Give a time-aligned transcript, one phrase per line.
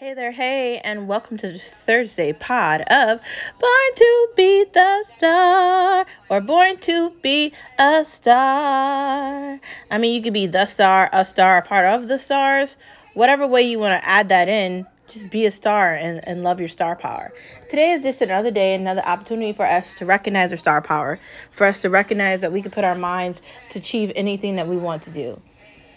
[0.00, 3.20] Hey there, hey, and welcome to the Thursday pod of
[3.58, 9.58] Born to Be the Star or Born to Be a Star.
[9.90, 12.76] I mean, you could be the star, a star, a part of the stars,
[13.14, 14.86] whatever way you want to add that in.
[15.08, 17.32] Just be a star and, and love your star power.
[17.68, 21.18] Today is just another day, another opportunity for us to recognize our star power,
[21.50, 24.76] for us to recognize that we can put our minds to achieve anything that we
[24.76, 25.42] want to do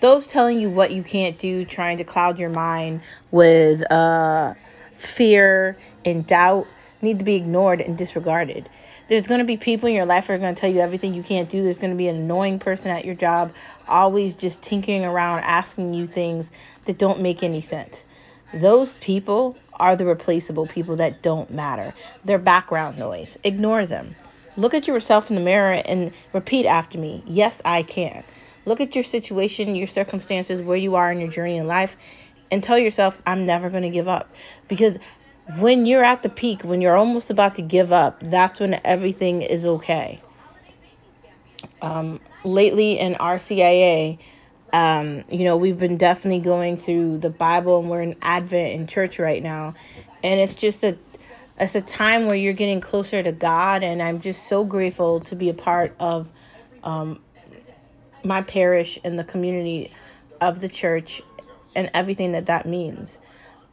[0.01, 3.01] those telling you what you can't do, trying to cloud your mind
[3.31, 4.55] with uh,
[4.97, 6.67] fear and doubt,
[7.01, 8.67] need to be ignored and disregarded.
[9.07, 11.13] There's going to be people in your life who are going to tell you everything
[11.13, 11.63] you can't do.
[11.63, 13.53] There's going to be an annoying person at your job,
[13.87, 16.49] always just tinkering around, asking you things
[16.85, 18.03] that don't make any sense.
[18.53, 21.93] Those people are the replaceable people that don't matter.
[22.23, 23.37] They're background noise.
[23.43, 24.15] Ignore them.
[24.57, 28.23] Look at yourself in the mirror and repeat after me Yes, I can.
[28.65, 31.95] Look at your situation, your circumstances, where you are in your journey in life,
[32.51, 34.33] and tell yourself, I'm never going to give up.
[34.67, 34.97] Because
[35.57, 39.41] when you're at the peak, when you're almost about to give up, that's when everything
[39.41, 40.19] is okay.
[41.81, 44.19] Um, lately in RCIA,
[44.73, 48.87] um, you know, we've been definitely going through the Bible and we're in Advent in
[48.87, 49.75] church right now.
[50.23, 50.97] And it's just a
[51.59, 55.35] it's a time where you're getting closer to God and I'm just so grateful to
[55.35, 56.27] be a part of
[56.83, 57.21] um,
[58.23, 59.91] my parish and the community
[60.39, 61.21] of the church
[61.75, 63.17] and everything that that means.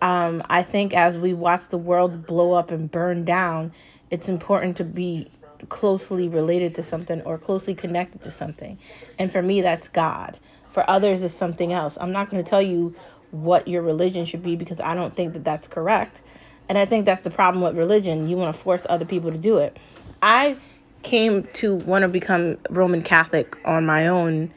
[0.00, 3.72] Um, I think as we watch the world blow up and burn down,
[4.10, 5.30] it's important to be
[5.68, 8.78] closely related to something or closely connected to something.
[9.18, 10.38] And for me, that's God.
[10.70, 11.98] For others, it's something else.
[12.00, 12.94] I'm not going to tell you
[13.30, 16.22] what your religion should be because I don't think that that's correct.
[16.68, 18.28] And I think that's the problem with religion.
[18.28, 19.78] You want to force other people to do it.
[20.22, 20.56] I
[21.02, 24.52] came to want to become Roman Catholic on my own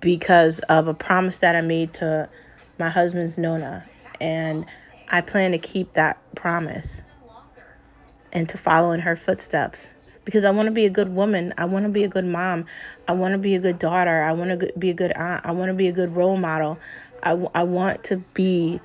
[0.00, 2.28] because of a promise that I made to
[2.78, 3.84] my husband's Nona.
[4.20, 4.66] And
[5.08, 7.00] I plan to keep that promise
[8.32, 9.88] and to follow in her footsteps
[10.24, 11.54] because I want to be a good woman.
[11.58, 12.66] I want to be a good mom.
[13.06, 14.22] I want to be a good daughter.
[14.22, 15.44] I want to be a good aunt.
[15.44, 16.78] I want to be a good role model.
[17.22, 18.80] I, I want to be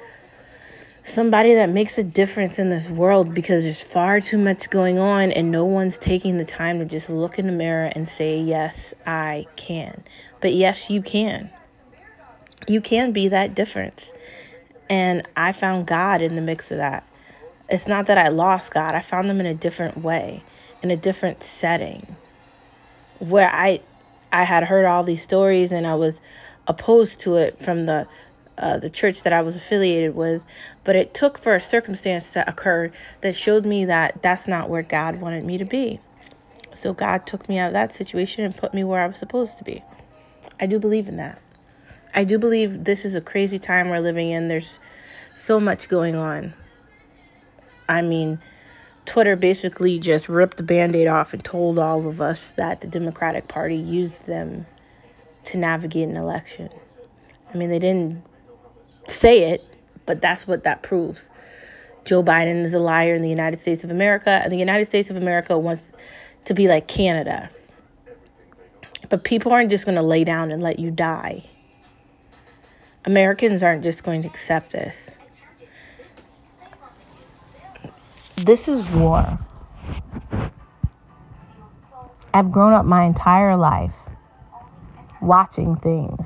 [1.09, 5.31] somebody that makes a difference in this world because there's far too much going on
[5.31, 8.93] and no one's taking the time to just look in the mirror and say, Yes,
[9.05, 10.03] I can.
[10.41, 11.49] But yes, you can.
[12.67, 14.11] You can be that difference.
[14.89, 17.03] And I found God in the mix of that.
[17.69, 20.43] It's not that I lost God, I found them in a different way,
[20.81, 22.15] in a different setting
[23.19, 23.81] where I
[24.31, 26.19] I had heard all these stories and I was
[26.67, 28.07] opposed to it from the
[28.59, 30.43] uh, the church that I was affiliated with,
[30.83, 34.83] but it took for a circumstance to occur that showed me that that's not where
[34.83, 35.99] God wanted me to be.
[36.75, 39.57] So God took me out of that situation and put me where I was supposed
[39.57, 39.83] to be.
[40.59, 41.41] I do believe in that.
[42.13, 44.47] I do believe this is a crazy time we're living in.
[44.47, 44.79] There's
[45.33, 46.53] so much going on.
[47.87, 48.39] I mean,
[49.05, 52.87] Twitter basically just ripped the band aid off and told all of us that the
[52.87, 54.65] Democratic Party used them
[55.45, 56.69] to navigate an election.
[57.51, 58.23] I mean, they didn't
[59.07, 59.63] say it,
[60.05, 61.29] but that's what that proves.
[62.05, 65.09] Joe Biden is a liar in the United States of America, and the United States
[65.09, 65.83] of America wants
[66.45, 67.49] to be like Canada.
[69.09, 71.43] But people aren't just going to lay down and let you die.
[73.05, 75.09] Americans aren't just going to accept this.
[78.35, 79.39] This is war.
[82.33, 83.91] I've grown up my entire life
[85.21, 86.19] watching things,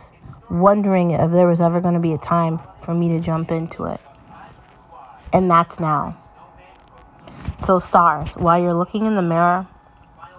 [0.53, 3.85] wondering if there was ever going to be a time for me to jump into
[3.85, 3.99] it.
[5.33, 6.19] And that's now.
[7.65, 9.67] So, stars, while you're looking in the mirror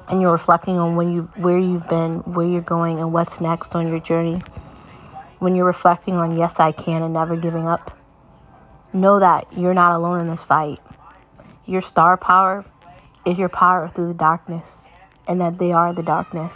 [0.09, 3.75] and you're reflecting on when you where you've been, where you're going, and what's next
[3.75, 4.41] on your journey,
[5.41, 7.97] when you're reflecting on yes, I can and never giving up,
[8.93, 10.79] know that you're not alone in this fight.
[11.67, 12.65] Your star power
[13.27, 14.67] is your power through the darkness,
[15.27, 16.53] and that they are the darkness.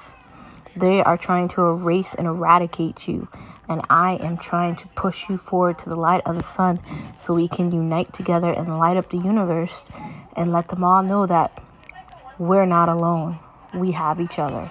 [0.79, 3.29] They are trying to erase and eradicate you,
[3.69, 6.81] and I am trying to push you forward to the light of the sun
[7.27, 9.73] so we can unite together and light up the universe
[10.37, 11.63] and let them all know that
[12.39, 13.39] we're not alone.
[13.75, 14.71] We have each other.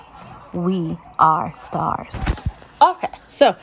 [0.53, 2.07] We are stars.
[2.81, 3.55] Okay, so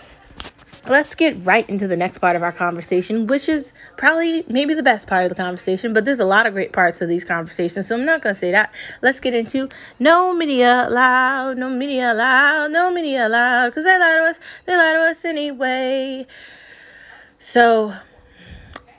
[0.87, 4.83] let's get right into the next part of our conversation, which is probably maybe the
[4.83, 7.89] best part of the conversation, but there's a lot of great parts of these conversations,
[7.89, 8.73] so I'm not going to say that.
[9.03, 14.17] Let's get into no media allowed, no media allowed, no media allowed, because they lie
[14.17, 16.27] to us, they lie to us anyway.
[17.39, 17.95] So,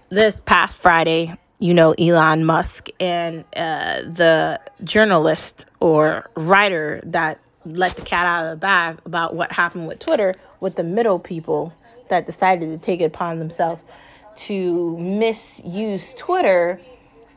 [0.09, 7.95] this past Friday, you know, Elon Musk and uh, the journalist or writer that let
[7.95, 11.73] the cat out of the bag about what happened with Twitter with the middle people
[12.09, 13.83] that decided to take it upon themselves
[14.35, 16.79] to misuse Twitter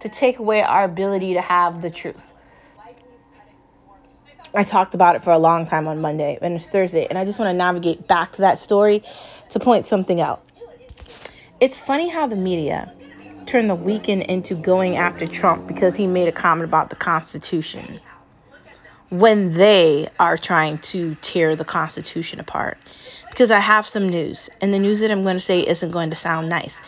[0.00, 2.22] to take away our ability to have the truth.
[4.54, 7.24] I talked about it for a long time on Monday and it's Thursday, and I
[7.24, 9.04] just want to navigate back to that story
[9.50, 10.42] to point something out.
[11.60, 12.92] It's funny how the media
[13.46, 18.00] turned the weekend into going after Trump because he made a comment about the Constitution
[19.10, 22.78] when they are trying to tear the Constitution apart.
[23.30, 26.10] Because I have some news, and the news that I'm going to say isn't going
[26.10, 26.80] to sound nice.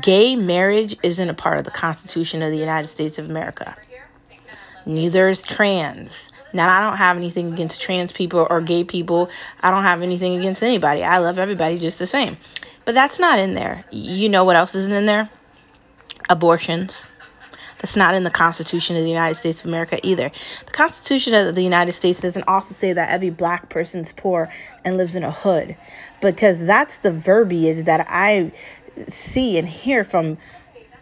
[0.00, 3.74] Gay marriage isn't a part of the Constitution of the United States of America.
[4.84, 6.30] Neither is trans.
[6.52, 9.28] Now, I don't have anything against trans people or gay people.
[9.60, 11.04] I don't have anything against anybody.
[11.04, 12.36] I love everybody just the same.
[12.84, 13.84] But that's not in there.
[13.90, 15.28] You know what else isn't in there?
[16.30, 17.02] Abortions.
[17.80, 20.30] That's not in the Constitution of the United States of America either.
[20.66, 24.52] The Constitution of the United States doesn't also say that every black person's poor
[24.84, 25.76] and lives in a hood,
[26.20, 28.52] because that's the verbiage that I
[29.10, 30.38] see and hear from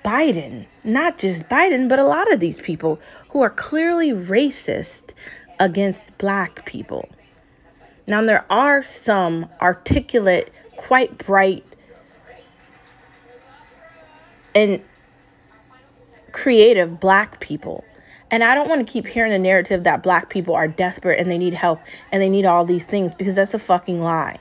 [0.04, 0.66] Biden.
[0.84, 3.00] Not just Biden, but a lot of these people
[3.30, 5.14] who are clearly racist
[5.58, 7.08] against black people.
[8.06, 11.64] Now, there are some articulate, quite bright,
[14.54, 14.82] and
[16.36, 17.82] creative black people.
[18.30, 21.30] And I don't want to keep hearing the narrative that black people are desperate and
[21.30, 21.80] they need help
[22.12, 24.38] and they need all these things because that's a fucking lie.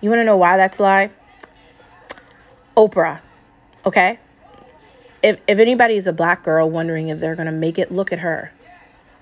[0.00, 1.10] You want to know why that's a lie?
[2.76, 3.20] Oprah.
[3.86, 4.18] Okay?
[5.22, 8.12] If, if anybody is a black girl wondering if they're going to make it, look
[8.12, 8.52] at her.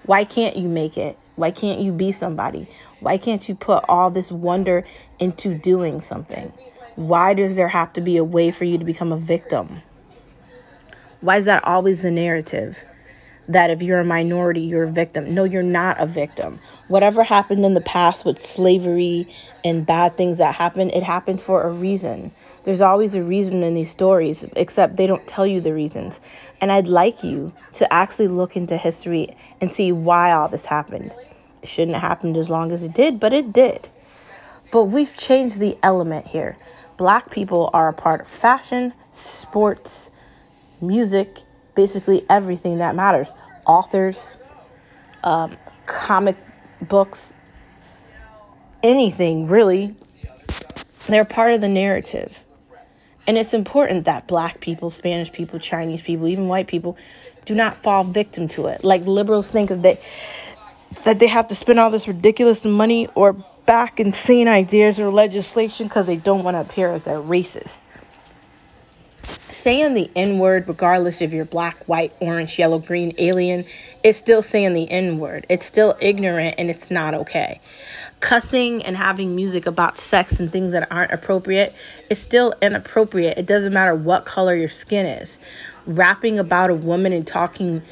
[0.05, 1.19] Why can't you make it?
[1.37, 2.67] Why can't you be somebody?
[3.01, 4.85] Why can't you put all this wonder
[5.19, 6.51] into doing something?
[6.97, 9.83] Why does there have to be a way for you to become a victim?
[11.21, 12.79] Why is that always the narrative?
[13.49, 15.35] That if you're a minority, you're a victim.
[15.35, 16.61] No, you're not a victim.
[16.89, 19.29] Whatever happened in the past with slavery
[19.63, 22.31] and bad things that happened, it happened for a reason.
[22.65, 26.21] There's always a reason in these stories, except they don't tell you the reasons.
[26.61, 31.13] And I'd like you to actually look into history and see why all this happened.
[31.63, 33.89] It shouldn't have happened as long as it did, but it did.
[34.71, 36.57] But we've changed the element here.
[36.97, 40.10] Black people are a part of fashion, sports,
[40.83, 41.39] music,
[41.75, 43.33] basically everything that matters.
[43.67, 44.37] Authors,
[45.23, 45.57] um,
[45.87, 46.37] comic
[46.81, 47.33] books,
[48.83, 49.95] anything really.
[51.07, 52.37] They're part of the narrative.
[53.27, 56.97] And it's important that black people, Spanish people, Chinese people, even white people
[57.45, 58.85] do not fall victim to it.
[58.85, 60.01] Like liberals think of that
[61.05, 63.35] that they have to spend all this ridiculous money or
[63.65, 67.80] back insane ideas or legislation because they don't want to appear as they're racist
[69.61, 73.65] saying the N word, regardless if you're black, white, orange, yellow, green, alien,
[74.03, 75.47] it's still saying the N word.
[75.49, 77.61] It's still ignorant and it's not okay.
[78.21, 81.75] Cussing and having music about sex and things that aren't appropriate
[82.09, 83.39] is still inappropriate.
[83.39, 85.39] It doesn't matter what color your skin is.
[85.87, 87.83] Rapping about a woman and talking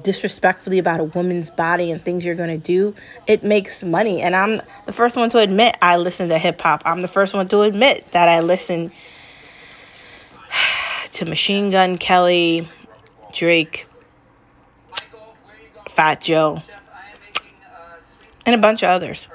[0.00, 2.94] disrespectfully about a woman's body and things you're going to do,
[3.26, 4.22] it makes money.
[4.22, 6.82] And I'm the first one to admit I listen to hip hop.
[6.86, 8.92] I'm the first one to admit that I listen
[11.12, 12.68] to Machine Gun Kelly,
[13.32, 13.86] Drake,
[15.90, 16.62] Fat Joe,
[18.46, 19.26] and a bunch of others.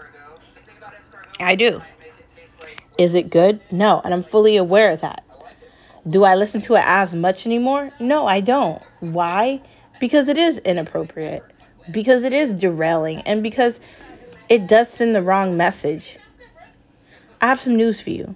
[1.39, 1.81] I do.
[2.97, 3.61] Is it good?
[3.71, 5.23] No, and I'm fully aware of that.
[6.07, 7.91] Do I listen to it as much anymore?
[7.99, 8.81] No, I don't.
[9.01, 9.61] Why?
[9.99, 11.43] Because it is inappropriate.
[11.91, 13.79] Because it is derailing and because
[14.49, 16.17] it does send the wrong message.
[17.41, 18.35] I have some news for you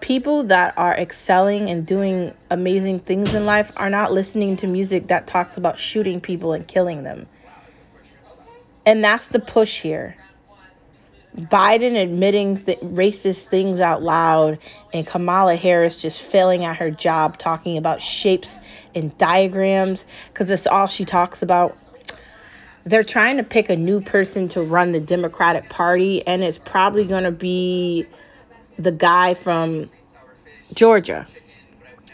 [0.00, 5.08] people that are excelling and doing amazing things in life are not listening to music
[5.08, 7.26] that talks about shooting people and killing them.
[8.86, 10.16] And that's the push here.
[11.36, 14.58] Biden admitting th- racist things out loud
[14.92, 18.58] and Kamala Harris just failing at her job talking about shapes
[18.94, 21.76] and diagrams because that's all she talks about.
[22.84, 27.04] They're trying to pick a new person to run the Democratic Party, and it's probably
[27.04, 28.06] going to be
[28.78, 29.90] the guy from
[30.74, 31.26] Georgia.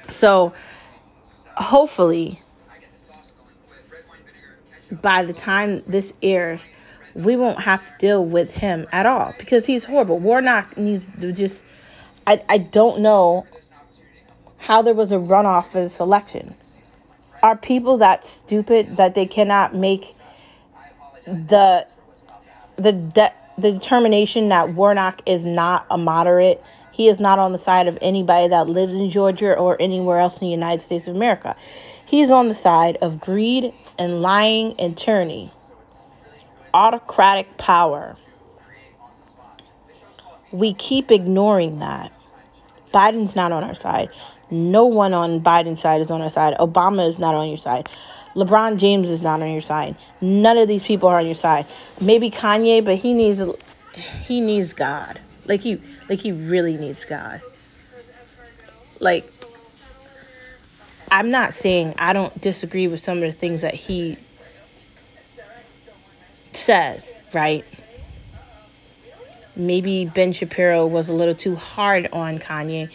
[0.08, 0.52] So
[1.56, 2.40] hopefully
[4.90, 6.66] by the time this airs,
[7.14, 10.18] we won't have to deal with him at all because he's horrible.
[10.18, 11.64] Warnock needs to just
[12.26, 13.46] I, I don't know
[14.56, 16.54] how there was a runoff for this election.
[17.42, 20.16] Are people that stupid that they cannot make
[21.26, 21.86] the
[22.76, 26.62] the de- the determination that Warnock is not a moderate.
[26.92, 30.40] He is not on the side of anybody that lives in Georgia or anywhere else
[30.40, 31.56] in the United States of America.
[32.06, 35.52] He's on the side of greed and lying and tyranny,
[36.72, 38.16] autocratic power.
[40.52, 42.12] We keep ignoring that.
[42.92, 44.08] Biden's not on our side.
[44.50, 46.54] No one on Biden's side is on our side.
[46.60, 47.88] Obama is not on your side.
[48.34, 49.96] LeBron James is not on your side.
[50.20, 51.66] None of these people are on your side.
[52.00, 53.40] Maybe Kanye, but he needs
[53.94, 55.20] he needs God.
[55.46, 57.40] Like he like he really needs God.
[58.98, 59.30] Like
[61.10, 64.18] I'm not saying I don't disagree with some of the things that he
[66.52, 67.64] says, right?
[69.56, 72.90] Maybe Ben Shapiro was a little too hard on Kanye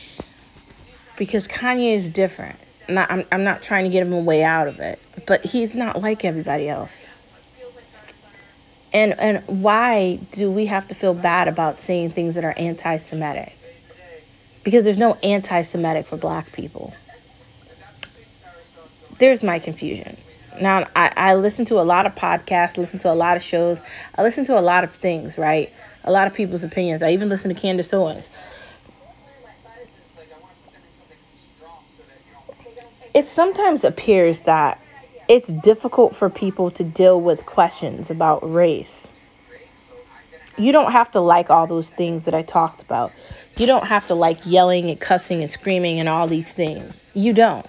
[1.15, 2.57] because Kanye is different.
[2.89, 5.75] Not, I'm, I'm not trying to get him a way out of it, but he's
[5.75, 7.05] not like everybody else.
[8.91, 13.55] And and why do we have to feel bad about saying things that are anti-Semitic?
[14.63, 16.93] Because there's no anti-Semitic for black people.
[19.19, 20.17] There's my confusion.
[20.59, 23.79] Now I, I listen to a lot of podcasts, listen to a lot of shows,
[24.15, 25.71] I listen to a lot of things, right?
[26.03, 27.03] A lot of people's opinions.
[27.03, 28.27] I even listen to Candace Owens.
[33.19, 34.79] It sometimes appears that
[35.27, 39.05] it's difficult for people to deal with questions about race.
[40.57, 43.11] You don't have to like all those things that I talked about.
[43.57, 47.03] You don't have to like yelling and cussing and screaming and all these things.
[47.13, 47.65] You don't.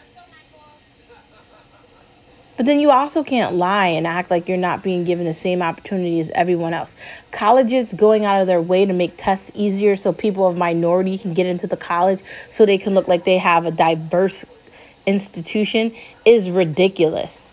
[2.57, 5.63] But then you also can't lie and act like you're not being given the same
[5.63, 6.95] opportunity as everyone else.
[7.33, 11.35] Colleges going out of their way to make tests easier so people of minority can
[11.35, 14.45] get into the college so they can look like they have a diverse
[15.07, 17.47] institution is ridiculous.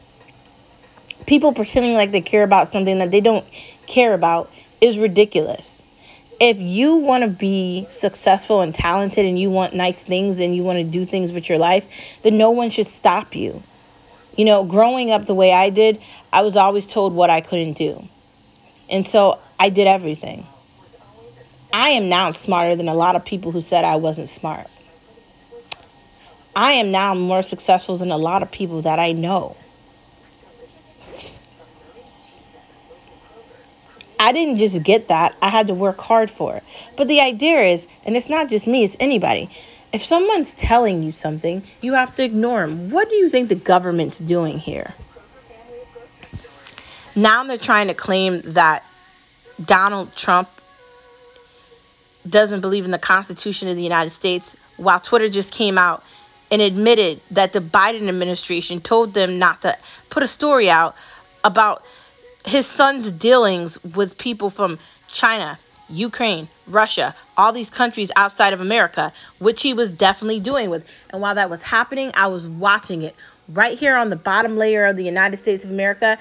[1.25, 3.45] People pretending like they care about something that they don't
[3.85, 5.73] care about is ridiculous.
[6.39, 10.63] If you want to be successful and talented and you want nice things and you
[10.63, 11.85] want to do things with your life,
[12.21, 13.63] then no one should stop you.
[14.35, 15.99] You know, growing up the way I did,
[16.31, 18.07] I was always told what I couldn't do.
[18.87, 20.45] And so I did everything.
[21.73, 24.67] I am now smarter than a lot of people who said I wasn't smart.
[26.57, 29.55] I am now more successful than a lot of people that I know.
[34.19, 36.63] I didn't just get that, I had to work hard for it.
[36.95, 39.51] But the idea is, and it's not just me, it's anybody.
[39.93, 42.89] If someone's telling you something, you have to ignore them.
[42.89, 44.95] What do you think the government's doing here?
[47.15, 48.83] Now they're trying to claim that
[49.63, 50.49] Donald Trump
[52.27, 56.03] doesn't believe in the Constitution of the United States, while Twitter just came out
[56.51, 59.77] and admitted that the Biden administration told them not to
[60.09, 60.95] put a story out
[61.43, 61.83] about
[62.45, 69.11] his son's dealings with people from China, Ukraine, Russia, all these countries outside of America,
[69.39, 70.85] which he was definitely doing with.
[71.09, 73.15] And while that was happening, I was watching it
[73.49, 76.17] right here on the bottom layer of the United States of America,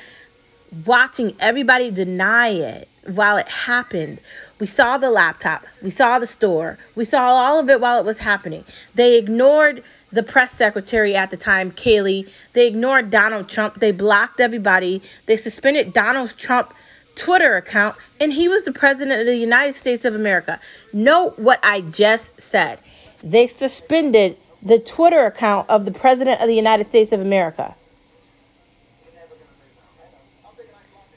[0.85, 4.21] watching everybody deny it while it happened.
[4.59, 8.05] We saw the laptop, we saw the store, we saw all of it while it
[8.05, 8.65] was happening.
[8.95, 9.83] They ignored
[10.13, 12.29] the press secretary at the time, Kayleigh.
[12.53, 13.81] They ignored Donald Trump.
[13.81, 15.03] They blocked everybody.
[15.27, 16.73] They suspended Donald Trump
[17.17, 20.61] Twitter account, and he was the president of the United States of America.
[20.93, 22.79] Note what I just said.
[23.23, 27.75] They suspended the Twitter account of the president of the United States of America.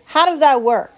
[0.05, 0.93] How does that work?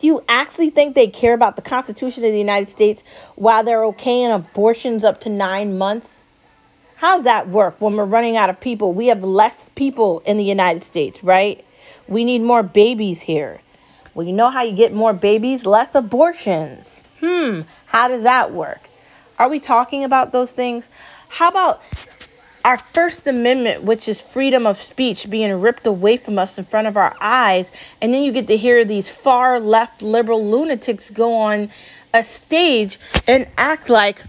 [0.00, 3.04] Do you actually think they care about the Constitution of the United States
[3.36, 6.22] while they're okaying abortions up to nine months?
[6.96, 8.94] How does that work when we're running out of people?
[8.94, 11.62] We have less people in the United States, right?
[12.08, 13.60] We need more babies here.
[14.14, 15.66] Well, you know how you get more babies?
[15.66, 17.00] Less abortions.
[17.20, 18.88] Hmm, how does that work?
[19.38, 20.88] Are we talking about those things?
[21.28, 21.82] How about
[22.64, 26.86] our First Amendment, which is freedom of speech, being ripped away from us in front
[26.86, 27.70] of our eyes.
[28.00, 31.70] And then you get to hear these far left liberal lunatics go on
[32.12, 34.22] a stage and act like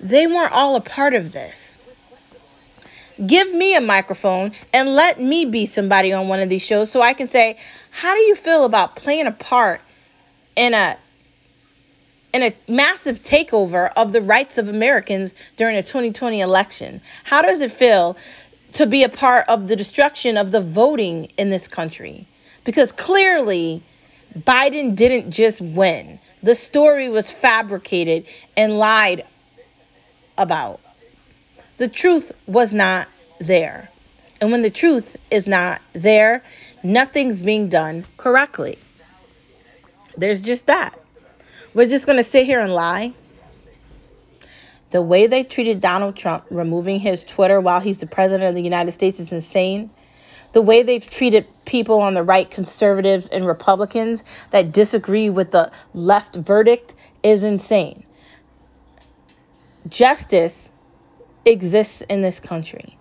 [0.00, 1.76] they weren't all a part of this.
[3.24, 7.00] Give me a microphone and let me be somebody on one of these shows so
[7.00, 7.58] I can say,
[7.90, 9.80] How do you feel about playing a part
[10.54, 10.98] in a
[12.42, 17.00] a massive takeover of the rights of Americans during the 2020 election.
[17.24, 18.16] How does it feel
[18.74, 22.26] to be a part of the destruction of the voting in this country?
[22.64, 23.82] Because clearly,
[24.36, 26.18] Biden didn't just win.
[26.42, 28.26] The story was fabricated
[28.56, 29.24] and lied
[30.36, 30.80] about.
[31.78, 33.88] The truth was not there.
[34.40, 36.42] And when the truth is not there,
[36.82, 38.78] nothing's being done correctly.
[40.16, 40.98] There's just that.
[41.76, 43.12] We're just going to sit here and lie.
[44.92, 48.62] The way they treated Donald Trump, removing his Twitter while he's the president of the
[48.62, 49.90] United States, is insane.
[50.54, 55.70] The way they've treated people on the right, conservatives and Republicans that disagree with the
[55.92, 58.04] left verdict, is insane.
[59.86, 60.56] justice
[61.44, 62.96] exists in this country.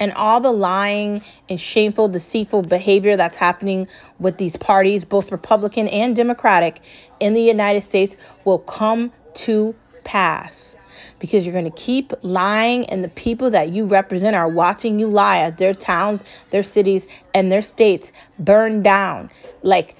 [0.00, 3.88] And all the lying and shameful, deceitful behavior that's happening
[4.18, 6.80] with these parties, both Republican and Democratic,
[7.20, 9.74] in the United States will come to
[10.04, 10.76] pass
[11.18, 15.08] because you're going to keep lying, and the people that you represent are watching you
[15.08, 19.30] lie as their towns, their cities, and their states burn down.
[19.62, 19.96] Like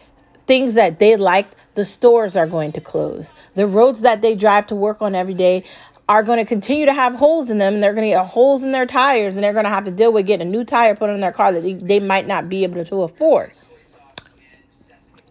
[0.47, 3.33] things that they liked, the stores are going to close.
[3.55, 5.65] The roads that they drive to work on every day
[6.09, 8.63] are going to continue to have holes in them and they're going to get holes
[8.63, 10.95] in their tires and they're going to have to deal with getting a new tire
[10.95, 13.53] put on their car that they, they might not be able to afford.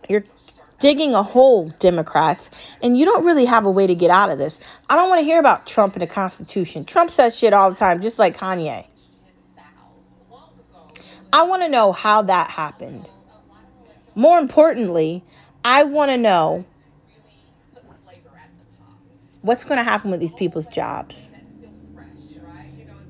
[0.07, 0.23] You're
[0.79, 2.49] digging a hole, Democrats,
[2.83, 4.57] and you don't really have a way to get out of this.
[4.87, 6.85] I don't want to hear about Trump and the Constitution.
[6.85, 8.85] Trump says shit all the time, just like Kanye.
[11.33, 13.07] I want to know how that happened.
[14.15, 15.23] More importantly,
[15.65, 16.65] I want to know
[19.47, 21.27] what's going to happen with these people's jobs.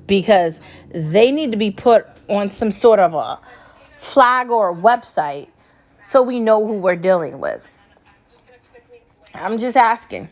[0.06, 0.54] Because
[0.90, 3.38] they need to be put on some sort of a
[3.98, 5.48] flag or a website
[6.02, 7.68] so we know who we're dealing with.
[9.34, 10.30] I'm just asking.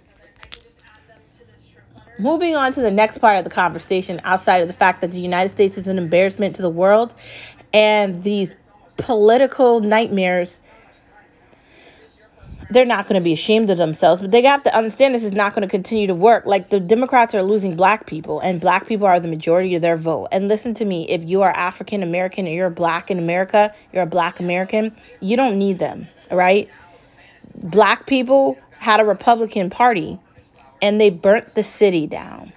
[2.18, 5.20] Moving on to the next part of the conversation, outside of the fact that the
[5.20, 7.12] United States is an embarrassment to the world
[7.74, 8.54] and these
[8.96, 10.58] political nightmares
[12.70, 15.32] they're not going to be ashamed of themselves, but they have to understand this is
[15.32, 16.46] not going to continue to work.
[16.46, 19.96] Like the Democrats are losing black people, and black people are the majority of their
[19.96, 20.28] vote.
[20.32, 24.02] And listen to me if you are African American or you're black in America, you're
[24.02, 26.68] a black American, you don't need them, right?
[27.54, 30.18] Black people had a Republican Party
[30.82, 32.52] and they burnt the city down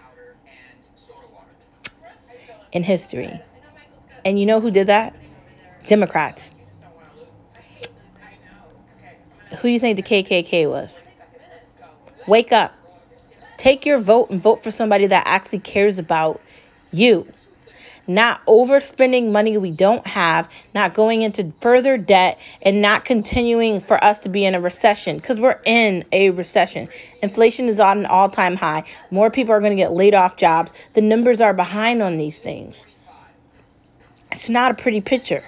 [2.72, 3.42] in history.
[4.26, 5.16] And you know who did that?
[5.88, 6.50] Democrats.
[9.50, 11.02] Who do you think the KKK was?
[12.28, 12.74] Wake up.
[13.58, 16.40] Take your vote and vote for somebody that actually cares about
[16.92, 17.28] you.
[18.08, 24.04] Not overspending money we don't have, not going into further debt, and not continuing for
[24.04, 26.90] us to be in a recession because we're in a recession.
[27.22, 28.84] Inflation is on an all time high.
[29.12, 30.72] More people are going to get laid off jobs.
[30.94, 32.86] The numbers are behind on these things.
[34.32, 35.44] It's not a pretty picture.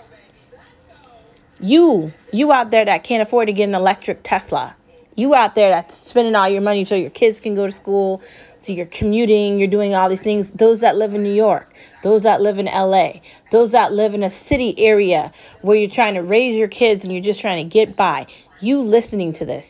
[1.61, 4.75] You, you out there that can't afford to get an electric Tesla.
[5.15, 8.23] You out there that's spending all your money so your kids can go to school,
[8.57, 10.49] so you're commuting, you're doing all these things.
[10.49, 11.71] Those that live in New York,
[12.01, 13.19] those that live in LA,
[13.51, 17.13] those that live in a city area where you're trying to raise your kids and
[17.13, 18.25] you're just trying to get by.
[18.59, 19.67] You listening to this,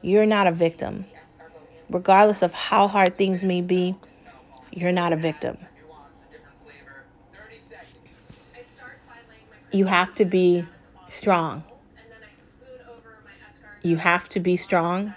[0.00, 1.06] you're not a victim.
[1.90, 3.96] Regardless of how hard things may be,
[4.70, 5.58] you're not a victim.
[9.72, 10.64] You have to be
[11.14, 11.64] strong.
[13.82, 15.14] You have to be strong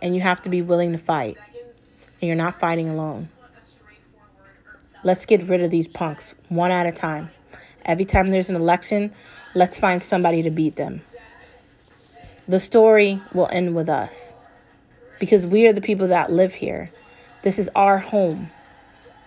[0.00, 1.36] and you have to be willing to fight.
[2.20, 3.28] And you're not fighting alone.
[5.02, 7.30] Let's get rid of these punks one at a time.
[7.84, 9.12] Every time there's an election,
[9.54, 11.02] let's find somebody to beat them.
[12.46, 14.14] The story will end with us
[15.18, 16.90] because we are the people that live here.
[17.42, 18.50] This is our home.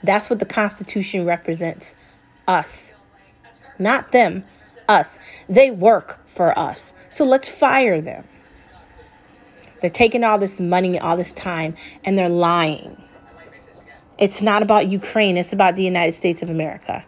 [0.04, 1.94] That's what the Constitution represents
[2.48, 2.92] us,
[3.80, 4.44] not them
[4.88, 5.10] us.
[5.50, 6.94] They work for us.
[7.10, 8.26] So let's fire them.
[9.82, 13.02] They're taking all this money, all this time, and they're lying.
[14.18, 17.04] It's not about Ukraine, it's about the United States of America.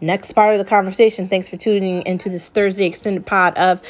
[0.00, 1.28] Next part of the conversation.
[1.28, 3.80] Thanks for tuning into this Thursday extended pod of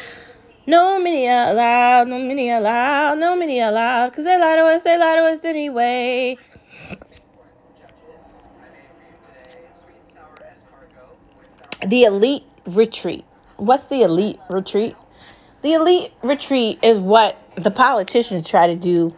[0.66, 4.98] No Media Allowed, No Media Allowed, No Media Allowed, because they lie to us, they
[4.98, 6.36] lie to us anyway.
[11.86, 13.24] The elite retreat.
[13.56, 14.96] What's the elite retreat?
[15.62, 19.14] The elite retreat is what the politicians try to do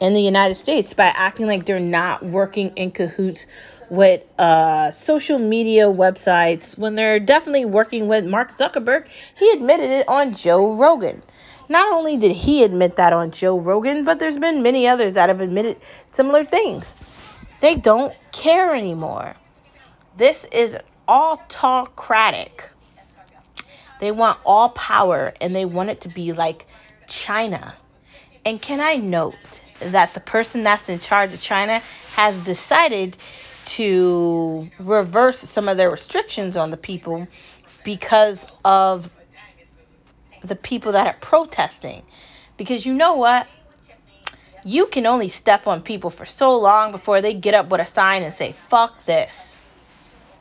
[0.00, 3.46] in the United States by acting like they're not working in cahoots
[3.90, 9.06] with uh, social media websites when they're definitely working with Mark Zuckerberg.
[9.36, 11.22] He admitted it on Joe Rogan.
[11.68, 15.28] Not only did he admit that on Joe Rogan, but there's been many others that
[15.28, 16.96] have admitted similar things.
[17.60, 19.34] They don't care anymore.
[20.16, 20.76] This is
[21.08, 22.68] autocratic.
[24.00, 26.66] They want all power and they want it to be like
[27.08, 27.74] China.
[28.44, 29.34] And can I note
[29.80, 31.82] that the person that's in charge of China
[32.14, 33.16] has decided
[33.64, 37.28] to reverse some of their restrictions on the people
[37.84, 39.10] because of
[40.42, 42.02] the people that are protesting.
[42.56, 43.46] Because you know what?
[44.64, 47.86] You can only step on people for so long before they get up with a
[47.86, 49.47] sign and say, fuck this.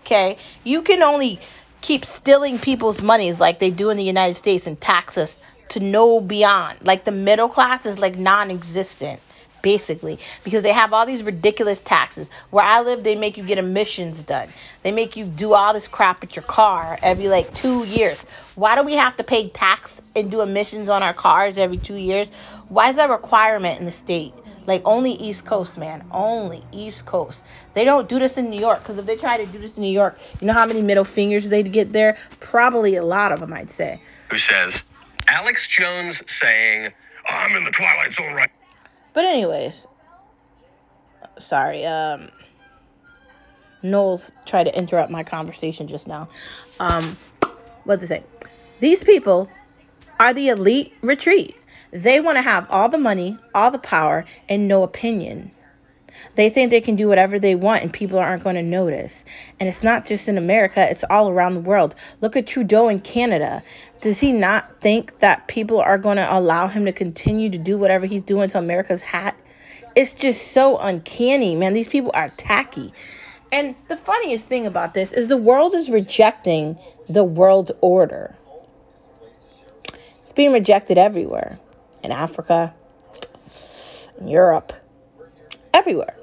[0.08, 0.38] Okay?
[0.64, 1.38] You can only
[1.82, 5.38] keep stealing people's monies like they do in the United States and tax us
[5.70, 6.80] to no beyond.
[6.82, 9.20] Like the middle class is like non existent.
[9.62, 12.30] basically, because they have all these ridiculous taxes.
[12.52, 14.48] Where I live, they make you get emissions done.
[14.84, 18.26] They make you do all this crap with your car every like two years.
[18.56, 21.96] Why do we have to pay tax and do emissions on our cars every two
[21.96, 22.30] years?
[22.70, 24.34] Why is that a requirement in the state?
[24.68, 26.04] Like only East Coast, man.
[26.12, 27.42] Only East Coast.
[27.74, 29.82] They don't do this in New York because if they try to do this in
[29.82, 32.18] New York, you know how many middle fingers they'd get there?
[32.42, 34.02] Probably a lot of them, I'd say.
[34.30, 34.84] Who says
[35.30, 36.92] Alex Jones saying,
[37.26, 38.52] "I'm in the twilight zone right."
[39.14, 39.88] But anyways,
[41.40, 41.86] sorry.
[41.86, 42.30] Um,
[43.82, 46.28] Knowles tried to interrupt my conversation just now.
[46.80, 47.16] Um,
[47.86, 48.24] what's it say?
[48.82, 49.50] These people
[50.20, 51.56] are the elite retreat.
[51.92, 55.52] They want to have all the money, all the power, and no opinion.
[56.36, 59.24] They think they can do whatever they want and people aren't going to notice.
[59.60, 61.96] And it's not just in America, it's all around the world.
[62.22, 63.64] Look at Trudeau in Canada.
[64.02, 67.78] Does he not think that people are going to allow him to continue to do
[67.78, 69.38] whatever he's doing to America's hat?
[69.96, 71.74] It's just so uncanny, man.
[71.74, 72.94] These people are tacky.
[73.52, 78.36] And the funniest thing about this is the world is rejecting the world order.
[80.22, 81.58] It's being rejected everywhere
[82.04, 82.74] in Africa,
[84.20, 84.74] in Europe,
[85.74, 86.16] everywhere.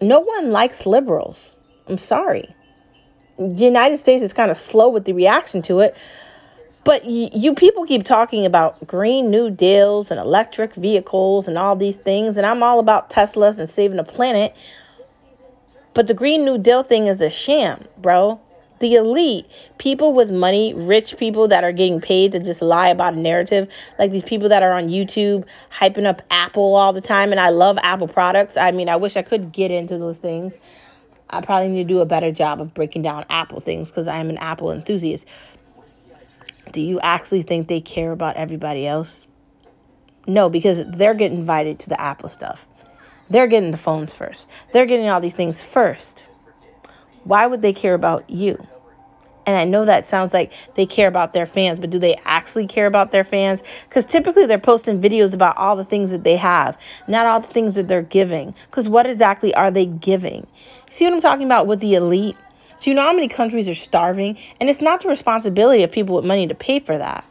[0.00, 1.54] No one likes liberals.
[1.86, 2.48] I'm sorry.
[3.38, 5.96] The United States is kind of slow with the reaction to it.
[6.84, 11.76] But y- you people keep talking about green new deals and electric vehicles and all
[11.76, 14.54] these things, and I'm all about Teslas and saving the planet.
[15.92, 18.40] But the green new deal thing is a sham, bro
[18.80, 19.46] the elite,
[19.78, 23.68] people with money, rich people that are getting paid to just lie about a narrative,
[23.98, 27.30] like these people that are on YouTube hyping up Apple all the time.
[27.30, 28.56] And I love Apple products.
[28.56, 30.54] I mean, I wish I could get into those things.
[31.28, 34.18] I probably need to do a better job of breaking down Apple things because I
[34.18, 35.26] am an Apple enthusiast.
[36.72, 39.24] Do you actually think they care about everybody else?
[40.26, 42.66] No, because they're getting invited to the Apple stuff.
[43.28, 44.46] They're getting the phones first.
[44.72, 46.24] They're getting all these things first.
[47.24, 48.66] Why would they care about you?
[49.46, 52.66] And I know that sounds like they care about their fans, but do they actually
[52.66, 53.62] care about their fans?
[53.88, 56.78] Because typically they're posting videos about all the things that they have,
[57.08, 58.54] not all the things that they're giving.
[58.66, 60.46] Because what exactly are they giving?
[60.90, 62.36] See what I'm talking about with the elite?
[62.80, 64.38] Do you know how many countries are starving?
[64.60, 67.24] And it's not the responsibility of people with money to pay for that.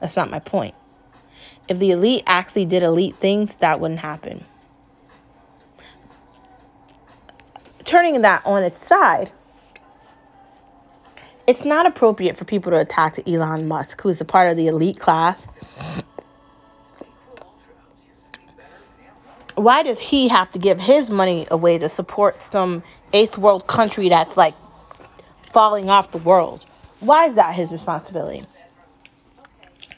[0.00, 0.74] That's not my point.
[1.68, 4.44] If the elite actually did elite things, that wouldn't happen.
[7.84, 9.30] Turning that on its side,
[11.46, 14.66] it's not appropriate for people to attack Elon Musk, who is a part of the
[14.66, 15.46] elite class.
[19.54, 24.08] Why does he have to give his money away to support some eighth world country
[24.08, 24.54] that's like
[25.52, 26.64] falling off the world?
[27.00, 28.44] Why is that his responsibility?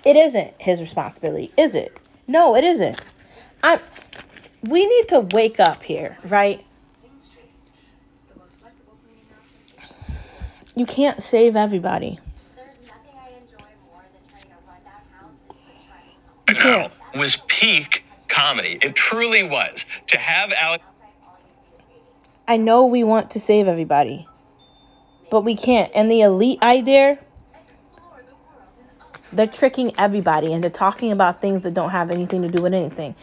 [0.04, 1.96] It isn't his responsibility, is it?
[2.28, 3.00] No, it isn't.
[3.62, 3.80] I
[4.62, 6.64] we need to wake up here, right?
[10.76, 12.20] You can't save everybody.
[16.48, 16.92] You can't.
[17.16, 18.78] Was peak comedy.
[18.82, 19.86] It truly was.
[20.08, 20.84] To have Alex.
[22.46, 24.28] I know we want to save everybody,
[25.30, 25.90] but we can't.
[25.94, 27.18] And the elite idea,
[29.32, 33.14] they're tricking everybody into talking about things that don't have anything to do with anything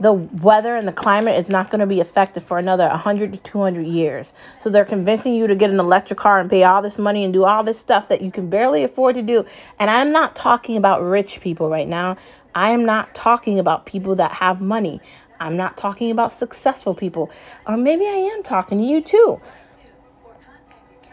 [0.00, 3.38] the weather and the climate is not going to be affected for another 100 to
[3.38, 4.32] 200 years.
[4.58, 7.34] So they're convincing you to get an electric car and pay all this money and
[7.34, 9.44] do all this stuff that you can barely afford to do.
[9.78, 12.16] And I'm not talking about rich people right now.
[12.54, 15.02] I am not talking about people that have money.
[15.38, 17.30] I'm not talking about successful people.
[17.66, 19.40] Or maybe I am talking to you too.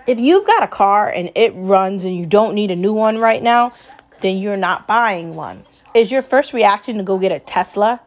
[0.07, 3.17] If you've got a car and it runs and you don't need a new one
[3.17, 3.73] right now,
[4.21, 5.65] then you're not buying one.
[5.93, 7.99] Is your first reaction to go get a Tesla?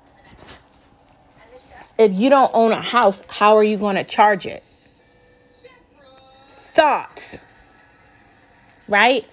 [2.00, 4.64] If you don't own a house, how are you going to charge it?
[6.72, 7.36] Thoughts.
[8.88, 9.26] Right?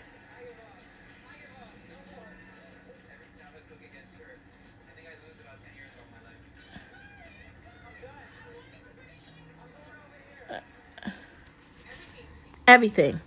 [12.67, 13.21] Everything.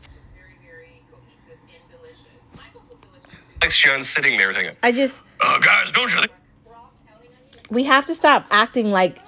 [3.63, 5.19] Alex Jones sitting there thinking, I just.
[5.41, 6.33] Uh, guys, don't you think?
[7.71, 9.19] We have to stop acting like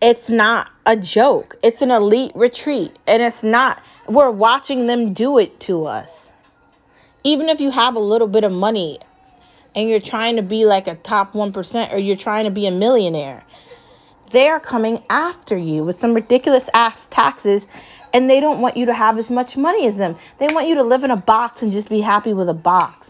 [0.00, 1.56] it's not a joke.
[1.62, 2.96] It's an elite retreat.
[3.06, 6.08] And it's not, we're watching them do it to us.
[7.22, 8.98] Even if you have a little bit of money
[9.74, 12.70] and you're trying to be like a top 1% or you're trying to be a
[12.70, 13.44] millionaire,
[14.30, 17.66] they are coming after you with some ridiculous ass taxes
[18.14, 20.16] and they don't want you to have as much money as them.
[20.38, 23.06] They want you to live in a box and just be happy with a box.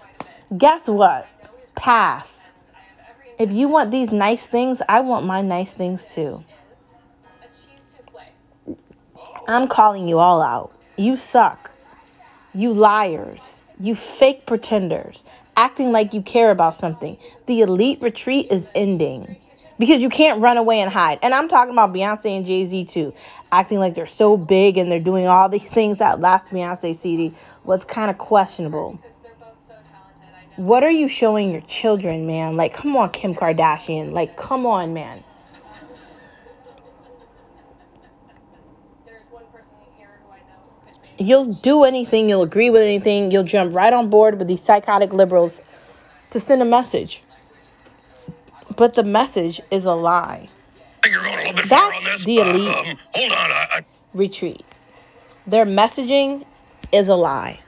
[0.57, 1.29] Guess what?
[1.77, 2.37] Pass.
[3.39, 6.45] If you want these nice things, I want my nice things too.
[9.51, 10.71] I'm calling you all out.
[10.97, 11.73] You suck.
[12.55, 13.41] You liars.
[13.81, 15.25] You fake pretenders.
[15.57, 17.19] Acting like you care about something.
[17.47, 19.37] The elite retreat is ending.
[19.77, 21.19] Because you can't run away and hide.
[21.23, 23.13] And I'm talking about Beyonce and Jay Z too.
[23.51, 27.35] Acting like they're so big and they're doing all these things that last Beyonce CD
[27.65, 29.01] was kind of questionable.
[30.55, 32.57] What are you showing your children, man?
[32.57, 34.13] Like, come on, Kim Kardashian.
[34.13, 35.25] Like, come on, man.
[41.21, 45.13] You'll do anything, you'll agree with anything, you'll jump right on board with these psychotic
[45.13, 45.61] liberals
[46.31, 47.23] to send a message.
[48.75, 50.49] But the message is a lie.
[51.05, 52.75] You're going a little bit far on That's the elite.
[52.75, 53.51] Um, hold on.
[53.51, 54.65] I, I, Retreat.
[55.47, 56.47] Their messaging
[56.91, 57.61] is a lie.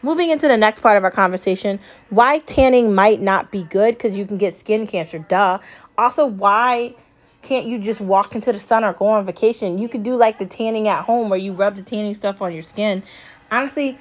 [0.00, 4.16] Moving into the next part of our conversation, why tanning might not be good because
[4.16, 5.18] you can get skin cancer.
[5.18, 5.58] Duh.
[5.98, 6.94] Also, why
[7.44, 9.78] can't you just walk into the sun or go on vacation?
[9.78, 12.52] You could do like the tanning at home where you rub the tanning stuff on
[12.52, 13.04] your skin.
[13.50, 13.98] Honestly,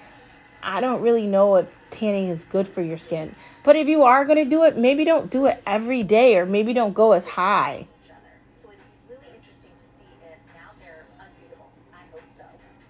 [0.63, 3.35] I don't really know if tanning is good for your skin.
[3.63, 6.45] But if you are going to do it, maybe don't do it every day or
[6.45, 7.85] maybe don't go as high.
[7.85, 11.69] I'm not be really interesting to see if now they're unbeatable.
[11.93, 12.43] I hope so.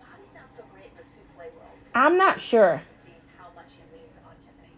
[0.05, 1.77] How does sound so great in the souffle world?
[1.95, 2.77] I'm not sure.
[2.77, 4.73] To see how much he leans on Tiffany.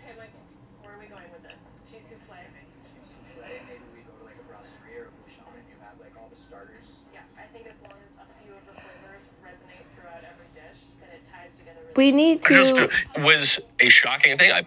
[0.00, 0.44] Okay, Michael,
[0.82, 1.60] where are we going with this?
[1.92, 2.40] Cheese souffle?
[2.40, 3.44] souffle.
[3.68, 6.28] Maybe we go to like a brasserie or a bouchon and you have like all
[6.32, 6.88] the starters.
[7.14, 10.80] Yeah, I think as long as a few of the flavors resonate throughout every dish,
[11.00, 12.90] then it ties together really We need just to.
[13.22, 14.52] was a shocking thing.
[14.52, 14.64] I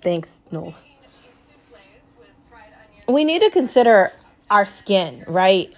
[0.00, 0.74] Thanks, Knowles.
[0.74, 0.84] souffles
[2.18, 3.04] with fried onions.
[3.08, 4.12] we need to consider
[4.50, 5.72] our skin, right?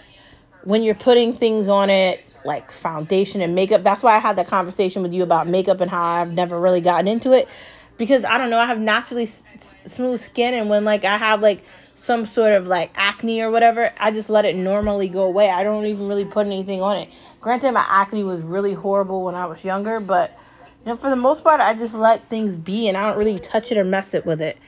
[0.64, 3.83] When you're putting things on it, like foundation and makeup.
[3.83, 6.81] That's why I had that conversation with you about makeup and how I've never really
[6.83, 7.49] gotten into it
[7.97, 9.43] because I don't know, I have naturally s-
[9.87, 11.64] smooth skin and when like I have like
[12.05, 15.49] some sort of like acne or whatever, I just let it normally go away.
[15.49, 17.09] I don't even really put anything on it.
[17.40, 20.38] Granted, my acne was really horrible when I was younger, but
[20.85, 23.38] you know, for the most part, I just let things be and I don't really
[23.38, 24.59] touch it or mess it with it.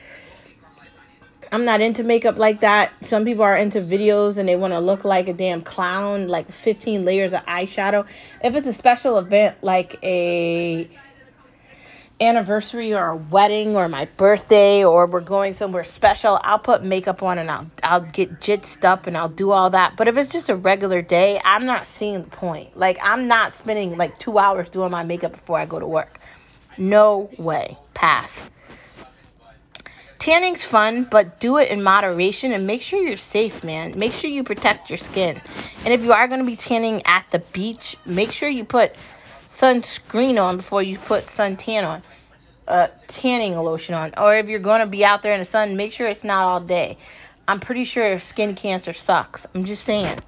[1.51, 2.91] I'm not into makeup like that.
[3.03, 6.51] Some people are into videos and they want to look like a damn clown, like
[6.51, 8.07] 15 layers of eyeshadow.
[8.43, 10.89] If it's a special event like a
[12.19, 17.21] anniversary or a wedding or my birthday or we're going somewhere special, I'll put makeup
[17.21, 19.95] on and I'll I'll get jitzed up and I'll do all that.
[19.95, 22.75] But if it's just a regular day, I'm not seeing the point.
[22.75, 26.19] Like I'm not spending like 2 hours doing my makeup before I go to work.
[26.77, 27.77] No way.
[27.93, 28.41] Pass.
[30.19, 33.97] Tanning's fun, but do it in moderation and make sure you're safe, man.
[33.97, 35.39] Make sure you protect your skin.
[35.85, 38.95] And if you are going to be tanning at the beach, make sure you put
[39.57, 42.01] sunscreen on before you put suntan on.
[42.67, 44.13] Uh, tanning lotion on.
[44.17, 46.45] Or if you're going to be out there in the sun, make sure it's not
[46.45, 46.97] all day.
[47.47, 49.47] I'm pretty sure skin cancer sucks.
[49.55, 50.21] I'm just saying.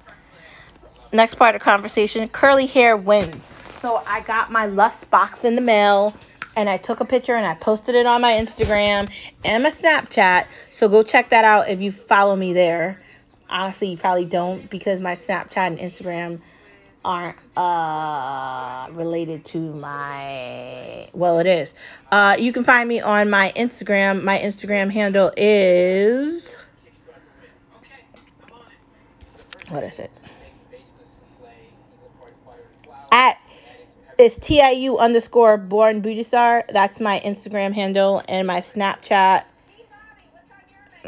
[1.12, 3.46] Next part of conversation curly hair wins.
[3.82, 6.14] So I got my Lust box in the mail
[6.56, 9.10] and I took a picture and I posted it on my Instagram
[9.44, 10.46] and my Snapchat.
[10.70, 13.02] So go check that out if you follow me there.
[13.50, 16.40] Honestly, you probably don't because my Snapchat and Instagram
[17.04, 21.74] aren't uh related to my well it is.
[22.12, 24.22] Uh you can find me on my Instagram.
[24.22, 26.56] My Instagram handle is
[29.70, 30.10] what is it?
[33.12, 33.38] At
[34.18, 36.64] it's TIU underscore born beauty star.
[36.70, 39.44] That's my Instagram handle and my Snapchat.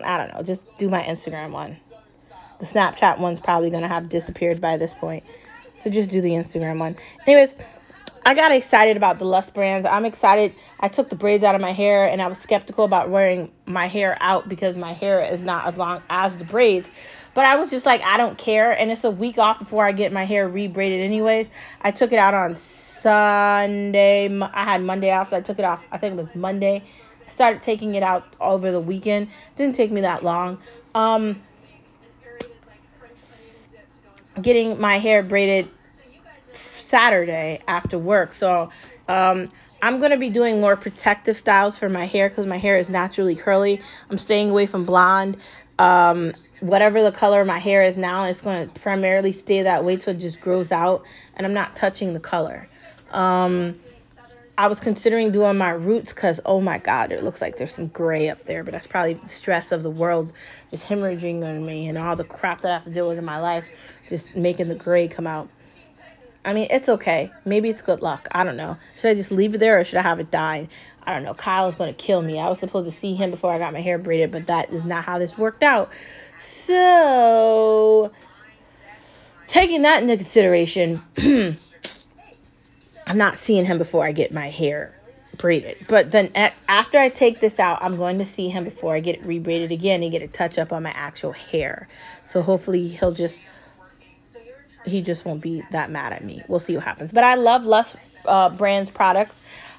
[0.02, 0.42] I don't know.
[0.42, 1.76] Just do my Instagram one.
[2.60, 5.24] The Snapchat one's probably gonna have disappeared by this point.
[5.82, 6.96] So just do the Instagram one.
[7.26, 7.56] Anyways,
[8.24, 9.84] I got excited about the Lust brands.
[9.84, 10.54] I'm excited.
[10.78, 13.88] I took the braids out of my hair and I was skeptical about wearing my
[13.88, 16.88] hair out because my hair is not as long as the braids.
[17.34, 18.70] But I was just like, I don't care.
[18.70, 21.48] And it's a week off before I get my hair rebraided, anyways.
[21.80, 24.28] I took it out on Sunday.
[24.40, 25.82] I had Monday off, so I took it off.
[25.90, 26.84] I think it was Monday.
[27.26, 29.30] I started taking it out over the weekend.
[29.56, 30.58] Didn't take me that long.
[30.94, 31.42] Um,
[34.42, 35.68] getting my hair braided
[36.52, 38.32] Saturday after work.
[38.32, 38.70] So
[39.08, 39.48] um,
[39.80, 42.88] I'm going to be doing more protective styles for my hair because my hair is
[42.88, 43.80] naturally curly.
[44.10, 45.36] I'm staying away from blonde.
[45.78, 49.84] Um, whatever the color of my hair is now, it's going to primarily stay that
[49.84, 51.04] way till it just grows out.
[51.34, 52.68] And I'm not touching the color.
[53.10, 53.80] Um,
[54.56, 57.88] I was considering doing my roots because, oh my God, it looks like there's some
[57.88, 58.62] gray up there.
[58.62, 60.32] But that's probably the stress of the world
[60.70, 63.24] just hemorrhaging on me and all the crap that I have to deal with in
[63.24, 63.64] my life,
[64.08, 65.48] just making the gray come out.
[66.44, 67.30] I mean, it's okay.
[67.44, 68.28] Maybe it's good luck.
[68.32, 68.76] I don't know.
[68.96, 70.68] Should I just leave it there or should I have it dyed?
[71.04, 71.34] I don't know.
[71.34, 72.38] Kyle is going to kill me.
[72.38, 74.84] I was supposed to see him before I got my hair braided, but that is
[74.84, 75.90] not how this worked out.
[76.38, 78.10] So,
[79.46, 81.02] taking that into consideration,
[83.12, 84.98] I'm not seeing him before I get my hair
[85.36, 85.76] braided.
[85.86, 89.00] But then a- after I take this out, I'm going to see him before I
[89.00, 91.88] get it rebraided again and get a touch up on my actual hair.
[92.24, 93.38] So hopefully he'll just
[94.86, 96.42] he just won't be that mad at me.
[96.48, 97.12] We'll see what happens.
[97.12, 97.92] But I love Lush
[98.24, 99.36] uh, Brands products,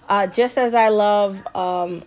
[0.10, 2.04] uh, just as I love um,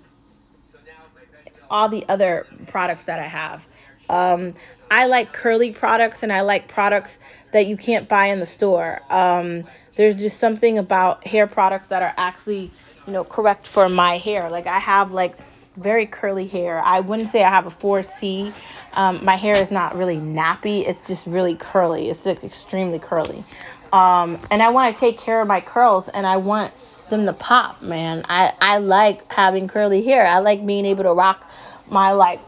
[1.69, 3.67] all the other products that I have.
[4.09, 4.55] Um,
[4.93, 7.19] I like curly products and I like products
[7.51, 9.01] that you can't buy in the store.
[9.11, 9.65] Um,
[9.97, 12.71] there's just something about hair products that are actually,
[13.07, 14.49] you know, correct for my hair.
[14.51, 15.37] Like I have like
[15.77, 16.81] very curly hair.
[16.83, 18.53] I wouldn't say I have a 4C.
[18.95, 20.87] Um, my hair is not really nappy.
[20.87, 22.09] It's just really curly.
[22.09, 23.45] It's like extremely curly.
[23.93, 26.73] Um, and I want to take care of my curls and I want
[27.11, 28.25] them to pop, man.
[28.29, 30.27] I, I like having curly hair.
[30.27, 31.51] I like being able to rock
[31.89, 32.41] my like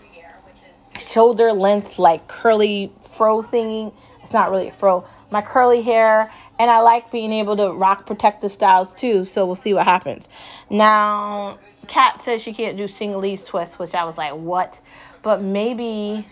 [0.99, 3.93] shoulder length like curly fro thingy.
[4.23, 5.07] It's not really a fro.
[5.31, 9.25] My curly hair and I like being able to rock protective styles too.
[9.25, 10.29] So we'll see what happens.
[10.71, 14.79] Now, Kat says she can't do Senegalese twists, which I was like, what?
[15.23, 16.27] But maybe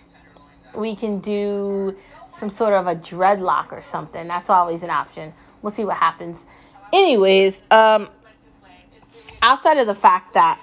[0.75, 1.97] we can do
[2.39, 4.29] some sort of a dreadlock or something.
[4.29, 5.33] That's always an option.
[5.63, 6.39] We'll see what happens.
[6.93, 8.09] Anyways, um,
[9.43, 10.61] outside of the fact that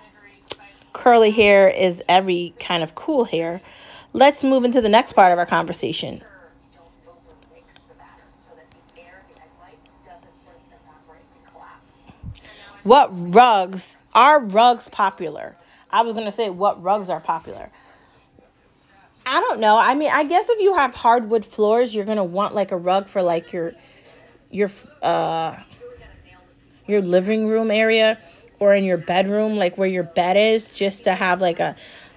[0.93, 3.61] curly hair is every kind of cool hair,
[4.13, 6.23] let's move into the next part of our conversation.
[6.73, 10.79] Don't overmix the batter so that the air in the egg whites doesn't sort of
[10.79, 11.91] evaporate and collapse.
[12.83, 15.55] What rugs are rugs popular?
[15.89, 17.69] I was gonna say what rugs are popular.
[19.25, 19.77] I don't know.
[19.77, 23.07] I mean, I guess if you have hardwood floors, you're gonna want like a rug
[23.07, 23.73] for like your
[24.51, 24.69] your
[25.01, 25.55] uh
[26.87, 28.19] your living room area
[28.59, 31.75] or in your bedroom, like where your bed is, just to have like a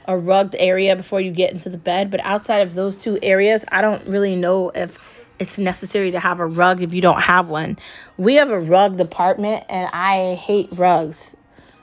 [0.08, 2.10] a rugged area before you get into the bed.
[2.10, 4.98] But outside of those two areas, I don't really know if
[5.38, 7.78] it's necessary to have a rug if you don't have one.
[8.16, 11.34] We have a rug department and I hate rugs.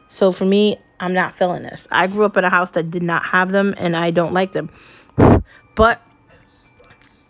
[0.09, 1.87] So for me, I'm not feeling this.
[1.91, 4.51] I grew up in a house that did not have them and I don't like
[4.53, 4.69] them.
[5.75, 6.01] But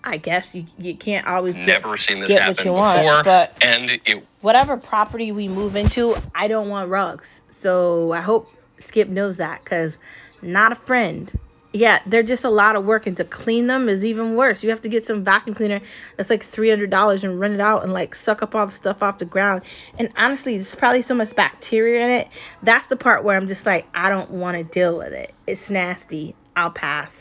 [0.04, 3.24] I guess you you can't always get, Never seen this get happen you want, before,
[3.24, 7.42] but and it whatever property we move into, I don't want rugs.
[7.50, 9.98] So I hope Skip knows that cuz
[10.42, 11.32] not a friend.
[11.76, 14.64] Yeah, they're just a lot of work and to clean them is even worse.
[14.64, 15.82] You have to get some vacuum cleaner
[16.16, 19.18] that's like $300 and run it out and like suck up all the stuff off
[19.18, 19.64] the ground.
[19.98, 22.28] And honestly, there's probably so much bacteria in it.
[22.62, 25.34] That's the part where I'm just like I don't want to deal with it.
[25.48, 26.36] It's nasty.
[26.56, 27.12] I'll pass.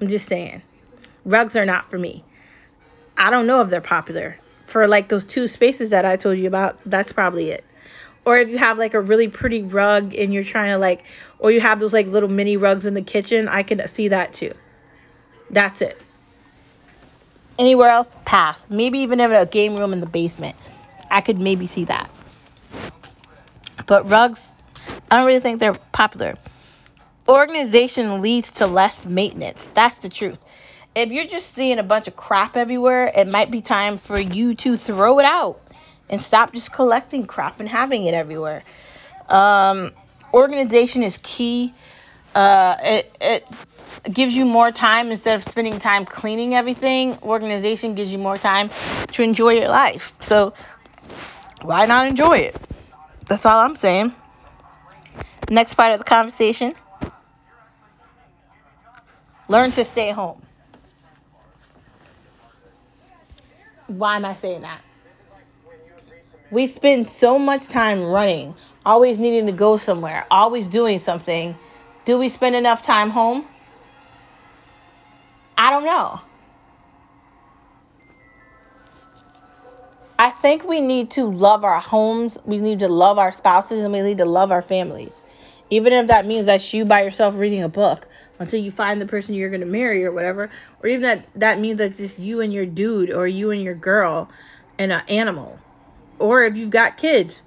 [0.00, 0.62] I'm just saying.
[1.26, 2.24] Rugs are not for me.
[3.18, 4.38] I don't know if they're popular.
[4.66, 7.64] For like those two spaces that I told you about, that's probably it.
[8.24, 11.04] Or if you have like a really pretty rug and you're trying to like,
[11.38, 14.32] or you have those like little mini rugs in the kitchen, I can see that
[14.32, 14.52] too.
[15.50, 16.00] That's it.
[17.58, 18.64] Anywhere else, pass.
[18.68, 20.56] Maybe even in a game room in the basement.
[21.10, 22.10] I could maybe see that.
[23.86, 24.52] But rugs,
[25.10, 26.34] I don't really think they're popular.
[27.28, 29.68] Organization leads to less maintenance.
[29.74, 30.38] That's the truth.
[30.94, 34.54] If you're just seeing a bunch of crap everywhere, it might be time for you
[34.56, 35.60] to throw it out
[36.08, 38.64] and stop just collecting crap and having it everywhere.
[39.28, 39.92] Um,
[40.32, 41.74] organization is key.
[42.34, 43.48] Uh, it, it
[44.12, 47.18] gives you more time instead of spending time cleaning everything.
[47.22, 48.70] Organization gives you more time
[49.12, 50.12] to enjoy your life.
[50.20, 50.54] So
[51.62, 52.56] why not enjoy it?
[53.26, 54.14] That's all I'm saying.
[55.50, 56.74] Next part of the conversation
[59.48, 60.42] learn to stay home.
[63.86, 64.80] Why am I saying that?
[66.54, 68.54] We spend so much time running,
[68.86, 71.58] always needing to go somewhere, always doing something.
[72.04, 73.48] Do we spend enough time home?
[75.58, 76.20] I don't know.
[80.16, 83.92] I think we need to love our homes, we need to love our spouses, and
[83.92, 85.12] we need to love our families.
[85.70, 88.06] Even if that means that's you by yourself reading a book
[88.38, 90.50] until you find the person you're going to marry or whatever,
[90.80, 93.74] or even that that means that's just you and your dude or you and your
[93.74, 94.30] girl
[94.78, 95.58] and an animal.
[96.18, 97.42] Or if you've got kids,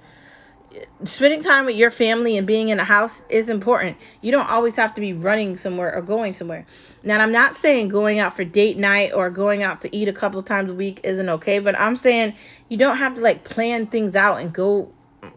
[1.05, 3.97] spending time with your family and being in a house is important.
[4.22, 6.65] You don't always have to be running somewhere or going somewhere.
[7.03, 10.13] Now, I'm not saying going out for date night or going out to eat a
[10.13, 12.36] couple times a week isn't okay, but I'm saying
[12.70, 14.91] you don't have to like plan things out and go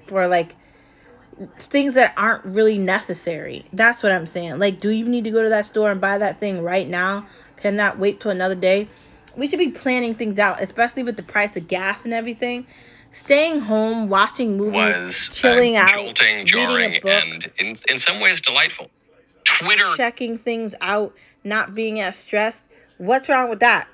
[0.07, 0.57] for like
[1.59, 3.65] things that aren't really necessary.
[3.73, 4.59] That's what I'm saying.
[4.59, 7.27] Like, do you need to go to that store and buy that thing right now?
[7.57, 8.89] Cannot wait till another day.
[9.37, 12.67] We should be planning things out, especially with the price of gas and everything.
[13.21, 17.99] Staying home, watching movies, Was chilling uh, out, jolting, reading a book, and in, in
[17.99, 18.91] some ways delightful.
[19.45, 21.15] Twitter checking things out,
[21.45, 22.61] not being as stressed.
[22.97, 23.89] What's wrong with that?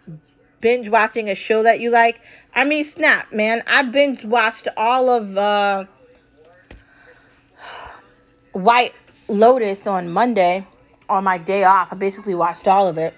[0.61, 2.21] Binge watching a show that you like.
[2.55, 3.65] I mean, snap, man.
[3.67, 5.85] I binge watched all of uh,
[8.53, 8.95] White
[9.27, 10.65] Lotus on Monday
[11.09, 11.89] on my day off.
[11.91, 13.13] I basically watched all of it.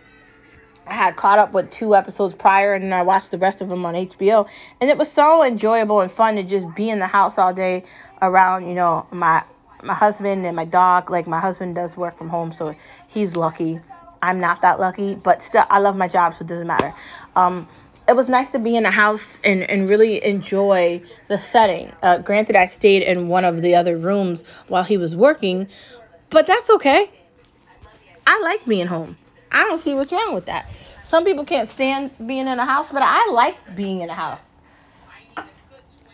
[0.89, 3.85] I had caught up with two episodes prior and I watched the rest of them
[3.85, 4.49] on HBO.
[4.81, 7.85] And it was so enjoyable and fun to just be in the house all day
[8.23, 9.45] around, you know, my
[9.83, 11.11] my husband and my dog.
[11.11, 12.75] Like my husband does work from home, so
[13.07, 13.81] he's lucky.
[14.23, 16.95] I'm not that lucky, but still I love my job, so it doesn't matter.
[17.37, 17.69] Um
[18.09, 21.93] it was nice to be in a house and, and really enjoy the setting.
[22.03, 25.69] Uh, granted, I stayed in one of the other rooms while he was working,
[26.31, 27.11] but that's okay.
[28.27, 29.19] I like being home.
[29.51, 30.69] I don't see what's wrong with that.
[31.03, 34.41] Some people can't stand being in a house, but I like being in a house.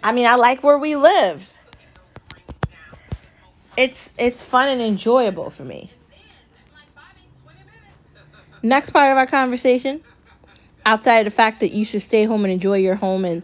[0.03, 1.51] I mean, I like where we live.
[3.76, 5.91] It's it's fun and enjoyable for me.
[8.62, 10.01] Next part of our conversation,
[10.87, 13.43] outside of the fact that you should stay home and enjoy your home and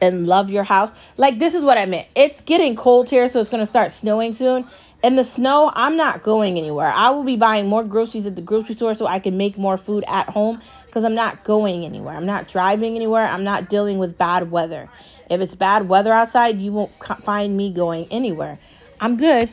[0.00, 0.90] and love your house.
[1.16, 2.08] Like this is what I meant.
[2.14, 4.66] It's getting cold here, so it's gonna start snowing soon.
[5.00, 6.88] In the snow, I'm not going anywhere.
[6.88, 9.76] I will be buying more groceries at the grocery store so I can make more
[9.78, 12.14] food at home because I'm not going anywhere.
[12.14, 13.24] I'm not driving anywhere.
[13.24, 14.88] I'm not dealing with bad weather.
[15.30, 16.92] If it's bad weather outside, you won't
[17.22, 18.58] find me going anywhere.
[19.00, 19.52] I'm good.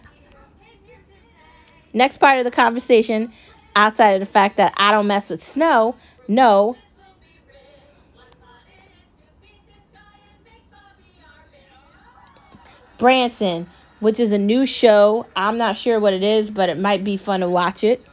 [1.93, 3.31] Next part of the conversation,
[3.75, 5.95] outside of the fact that I don't mess with snow,
[6.27, 6.75] no,
[12.97, 13.67] Branson,
[13.99, 15.25] which is a new show.
[15.35, 18.05] I'm not sure what it is, but it might be fun to watch it.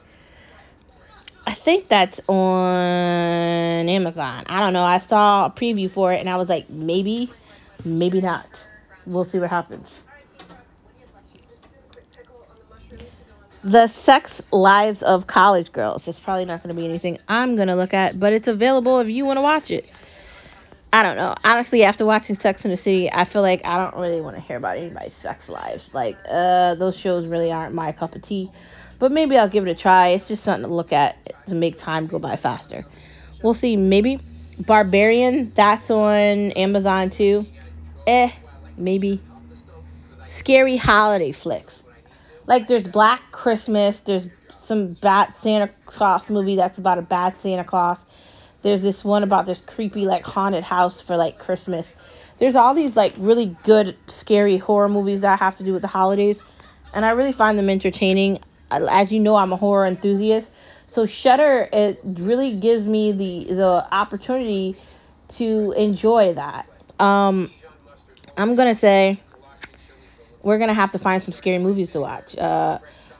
[1.47, 4.45] I think that's on Amazon.
[4.47, 4.85] I don't know.
[4.85, 7.31] I saw a preview for it and I was like, maybe,
[7.85, 8.47] maybe not.
[9.07, 9.89] We'll see what happens.
[13.65, 16.07] The Sex Lives of College Girls.
[16.09, 18.99] It's probably not going to be anything I'm going to look at, but it's available
[19.01, 19.89] if you want to watch it.
[20.93, 21.35] I don't know.
[21.43, 24.43] Honestly, after watching Sex in the City, I feel like I don't really want to
[24.43, 25.89] hear about anybody's sex lives.
[25.95, 28.51] Like, uh, those shows really aren't my cup of tea.
[28.99, 30.09] But maybe I'll give it a try.
[30.09, 32.85] It's just something to look at to make time go by faster.
[33.43, 33.75] We'll see.
[33.75, 34.21] Maybe
[34.61, 35.51] Barbarian.
[35.55, 37.47] That's on Amazon too.
[38.07, 38.31] Eh,
[38.77, 39.21] maybe.
[40.27, 41.83] Scary holiday flicks.
[42.47, 43.99] Like there's Black Christmas.
[44.01, 44.29] There's
[44.59, 47.99] some bad Santa Claus movie that's about a bad Santa Claus.
[48.63, 51.93] There's this one about this creepy like haunted house for like Christmas.
[52.39, 55.89] There's all these like really good scary horror movies that have to do with the
[55.89, 56.39] holidays,
[56.95, 58.39] and I really find them entertaining.
[58.71, 60.51] As you know, I'm a horror enthusiast,
[60.87, 64.77] so Shudder it really gives me the the opportunity
[65.29, 66.67] to enjoy that.
[67.01, 67.51] Um,
[68.37, 69.21] I'm gonna say
[70.43, 72.37] we're gonna have to find some scary movies to watch.
[72.39, 72.79] Uh,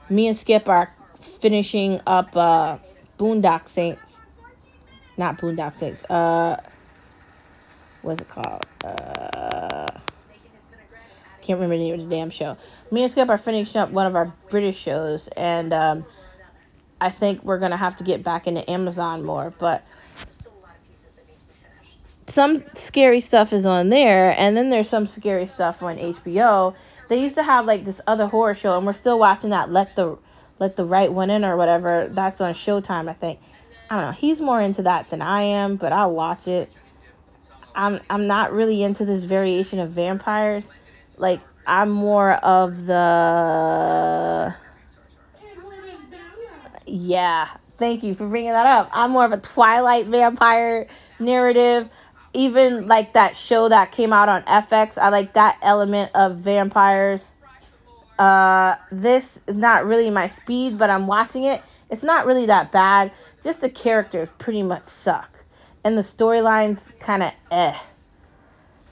[0.09, 0.95] me and Skip are
[1.41, 2.79] finishing up uh,
[3.19, 4.12] Boondock Saints
[5.17, 6.05] not Boondock Saints.
[6.05, 6.57] Uh,
[8.03, 8.65] what's it called?
[8.85, 9.87] Uh,
[11.43, 12.57] can't remember the name of the damn show.
[12.91, 16.07] Me and Skip are finishing up one of our British shows, and um,
[17.01, 19.53] I think we're gonna have to get back into Amazon more.
[19.59, 19.85] But
[22.29, 26.75] some scary stuff is on there, and then there's some scary stuff on HBO.
[27.09, 29.71] They used to have like this other horror show, and we're still watching that.
[29.71, 30.17] Let the
[30.61, 32.09] Let the Right One In or whatever.
[32.09, 33.41] That's on Showtime, I think.
[33.93, 34.13] I don't know.
[34.13, 36.71] He's more into that than I am, but I'll watch it.
[37.75, 40.67] I'm I'm not really into this variation of vampires.
[41.19, 44.55] Like I'm more of the
[46.87, 47.49] yeah.
[47.77, 48.89] Thank you for bringing that up.
[48.95, 50.87] I'm more of a Twilight vampire
[51.19, 51.91] narrative.
[52.33, 57.21] Even like that show that came out on FX, I like that element of vampires.
[58.19, 61.63] Uh, this is not really my speed, but I'm watching it.
[61.91, 63.13] It's not really that bad.
[63.45, 65.31] Just the characters pretty much suck.
[65.85, 67.77] And the storylines kind of eh.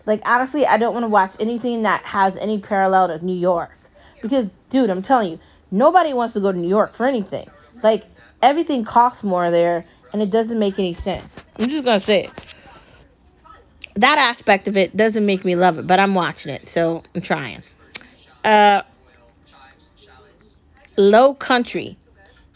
[0.07, 3.77] Like, honestly, I don't want to watch anything that has any parallel to New York.
[4.23, 5.39] Because, dude, I'm telling you,
[5.71, 7.49] nobody wants to go to New York for anything.
[7.83, 8.05] Like,
[8.43, 11.25] everything costs more there, and it doesn't make any sense.
[11.59, 12.31] I'm just to say it.
[13.95, 17.21] That aspect of it doesn't make me love it, but I'm watching it, so I'm
[17.21, 17.63] trying.
[18.45, 18.83] Uh,
[20.97, 21.97] Low Country.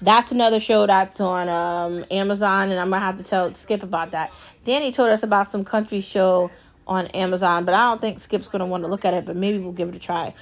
[0.04, 4.12] That's another show that's on um, Amazon, and I'm gonna have to tell Skip about
[4.12, 4.32] that.
[4.64, 6.50] Danny told us about some country show
[6.86, 9.24] on Amazon, but I don't think Skip's gonna want to look at it.
[9.26, 10.34] But maybe we'll give it a try.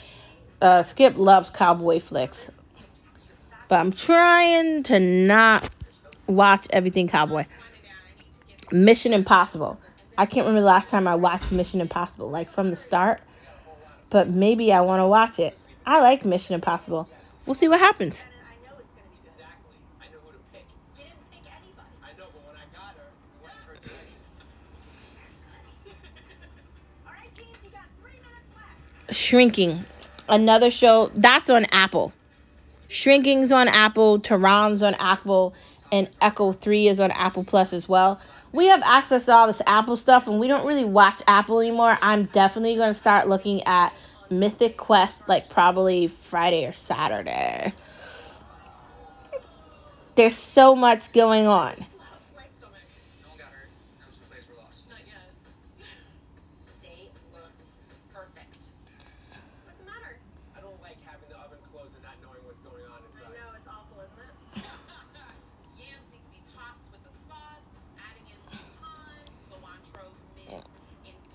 [0.61, 2.51] Uh, Skip loves cowboy flicks,
[3.69, 5.71] but I'm trying to not
[6.27, 7.47] watch everything cowboy.
[8.73, 9.79] Mission Impossible.
[10.19, 13.21] I can't remember the last time I watched Mission Impossible, like from the start,
[14.11, 15.57] but maybe I want to watch it.
[15.87, 17.09] I like Mission Impossible.
[17.47, 18.17] We'll see what happens.
[18.21, 19.33] I know it's gonna be good.
[19.33, 19.77] Exactly.
[20.01, 20.65] I know who to pick.
[20.97, 21.91] You didn't pick anybody.
[22.05, 23.09] I know, but when I got her,
[23.41, 24.05] we went in her direction.
[27.07, 29.02] All right, teams, you got three minutes left.
[29.13, 29.85] Shrinking,
[30.29, 32.13] another show that's on Apple.
[32.89, 35.55] Shrinking's on Apple, Tehran's on Apple,
[35.91, 38.21] and Echo 3 is on Apple Plus as well.
[38.53, 41.97] We have access to all this Apple stuff, and we don't really watch Apple anymore.
[42.03, 43.95] I'm definitely going to start looking at
[44.29, 47.73] Mythic Quest, like probably Friday or Saturday.
[50.15, 51.75] There's so much going on.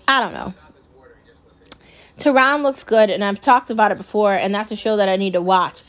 [0.08, 0.54] I don't know.
[2.16, 5.16] Tehran looks good, and I've talked about it before, and that's a show that I
[5.16, 5.82] need to watch.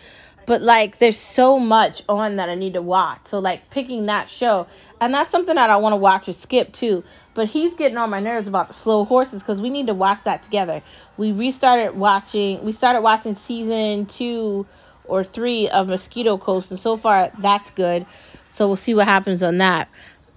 [0.45, 3.21] But like, there's so much on that I need to watch.
[3.25, 4.67] So like, picking that show,
[4.99, 7.03] and that's something that I want to watch or skip too.
[7.33, 10.23] But he's getting on my nerves about the slow horses because we need to watch
[10.23, 10.83] that together.
[11.17, 12.63] We restarted watching.
[12.63, 14.67] We started watching season two
[15.05, 18.05] or three of Mosquito Coast, and so far that's good.
[18.53, 19.87] So we'll see what happens on that.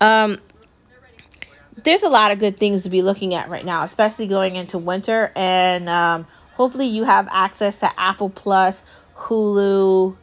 [0.01, 0.39] Um,
[1.77, 4.79] there's a lot of good things to be looking at right now, especially going into
[4.79, 5.33] winter.
[5.35, 8.81] And um, hopefully, you have access to Apple Plus,
[9.16, 10.16] Hulu,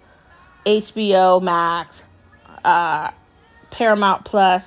[0.66, 2.04] HBO Max,
[2.64, 3.12] uh,
[3.72, 4.64] Paramount Plus,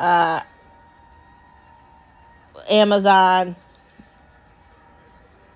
[0.00, 0.40] uh,
[2.68, 3.56] Amazon,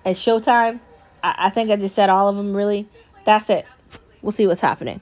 [0.05, 0.79] and Showtime.
[1.23, 2.87] I, I think I just said all of them, really.
[3.25, 3.65] That's it.
[4.21, 5.01] We'll see what's happening.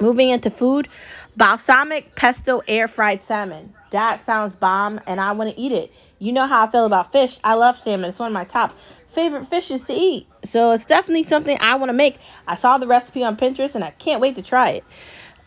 [0.00, 0.88] Moving into food,
[1.36, 3.72] balsamic pesto air fried salmon.
[3.90, 5.92] That sounds bomb, and I want to eat it.
[6.18, 7.38] You know how I feel about fish.
[7.44, 8.10] I love salmon.
[8.10, 8.74] It's one of my top
[9.06, 10.26] favorite fishes to eat.
[10.44, 12.18] So it's definitely something I want to make.
[12.46, 14.84] I saw the recipe on Pinterest, and I can't wait to try it.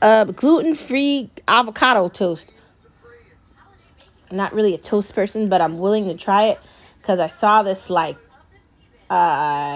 [0.01, 2.45] Uh, gluten-free avocado toast.
[4.31, 6.59] I'm not really a toast person, but I'm willing to try it
[7.01, 8.17] because I saw this like
[9.09, 9.13] uh,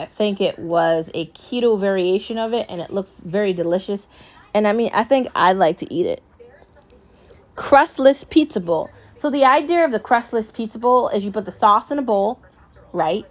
[0.03, 4.05] I think it was a keto variation of it, and it looks very delicious.
[4.54, 6.22] And I mean, I think I'd like to eat it.
[7.56, 8.89] Crustless pizza bowl.
[9.18, 12.02] So the idea of the crustless pizza bowl is you put the sauce in a
[12.02, 12.39] bowl,
[12.91, 13.26] right?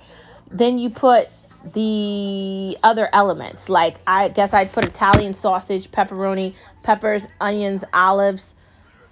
[0.50, 1.28] Then you put
[1.74, 3.68] the other elements.
[3.68, 8.42] Like I guess I'd put Italian sausage, pepperoni, peppers, onions, olives,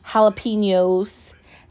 [0.04, 1.10] jalapenos,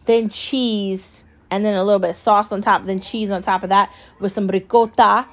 [0.06, 1.04] then cheese,
[1.50, 3.92] and then a little bit of sauce on top, then cheese on top of that
[4.20, 5.26] with some ricotta.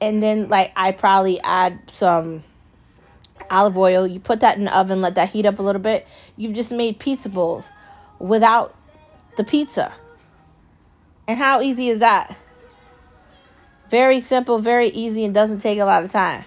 [0.00, 2.44] And then like I probably add some
[3.50, 4.06] olive oil.
[4.06, 6.06] You put that in the oven, let that heat up a little bit.
[6.36, 7.64] You've just made pizza bowls
[8.18, 8.74] without
[9.36, 9.92] the pizza.
[11.26, 12.36] And how easy is that?
[13.90, 16.44] Very simple, very easy, and doesn't take a lot of time.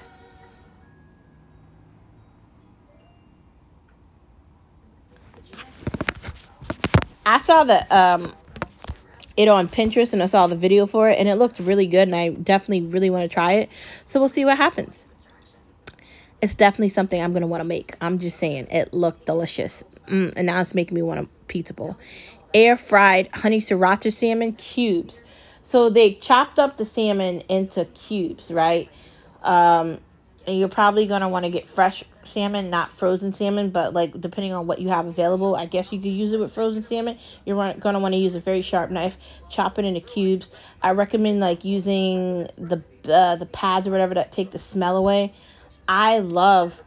[7.25, 8.33] I saw the um
[9.35, 12.07] it on Pinterest and I saw the video for it and it looked really good
[12.07, 13.69] and I definitely really want to try it.
[14.05, 15.02] So we'll see what happens.
[16.43, 17.95] It's definitely something I'm gonna want to make.
[18.01, 19.81] I'm just saying it looked delicious.
[20.07, 21.95] Mm, and now it's making me want a pizza bowl.
[22.53, 25.21] Air fried honey sriracha salmon cubes.
[25.61, 28.89] So they chopped up the salmon into cubes, right?
[29.41, 29.99] Um,
[30.45, 34.51] and you're probably gonna want to get fresh salmon, not frozen salmon, but like depending
[34.51, 37.17] on what you have available, I guess you could use it with frozen salmon.
[37.45, 39.17] You're gonna want to use a very sharp knife,
[39.49, 40.49] chop it into cubes.
[40.81, 45.31] I recommend like using the uh, the pads or whatever that take the smell away.
[45.87, 46.79] I love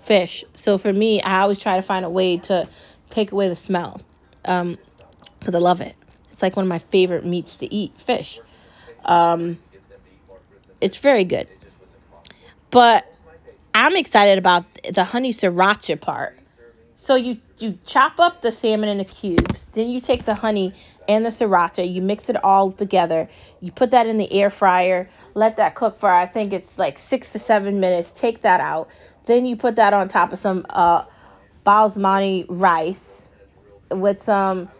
[0.00, 0.44] fish.
[0.54, 2.68] So for me, I always try to find a way to
[3.10, 4.00] take away the smell.
[4.44, 4.78] Um,
[5.40, 5.96] cause I love it.
[6.30, 8.38] It's like one of my favorite meats to eat, fish.
[9.04, 9.58] Um,
[10.80, 11.48] it's very good.
[12.70, 13.10] But
[13.72, 16.38] I'm excited about the honey sriracha part.
[17.04, 20.74] So you you chop up the salmon into cubes, then you take the honey
[21.06, 23.28] and the sriracha, you mix it all together.
[23.60, 26.96] You put that in the air fryer, let that cook for I think it's like
[26.98, 28.10] 6 to 7 minutes.
[28.16, 28.88] Take that out.
[29.26, 31.04] Then you put that on top of some uh
[31.66, 32.96] basmati rice
[33.90, 34.70] with some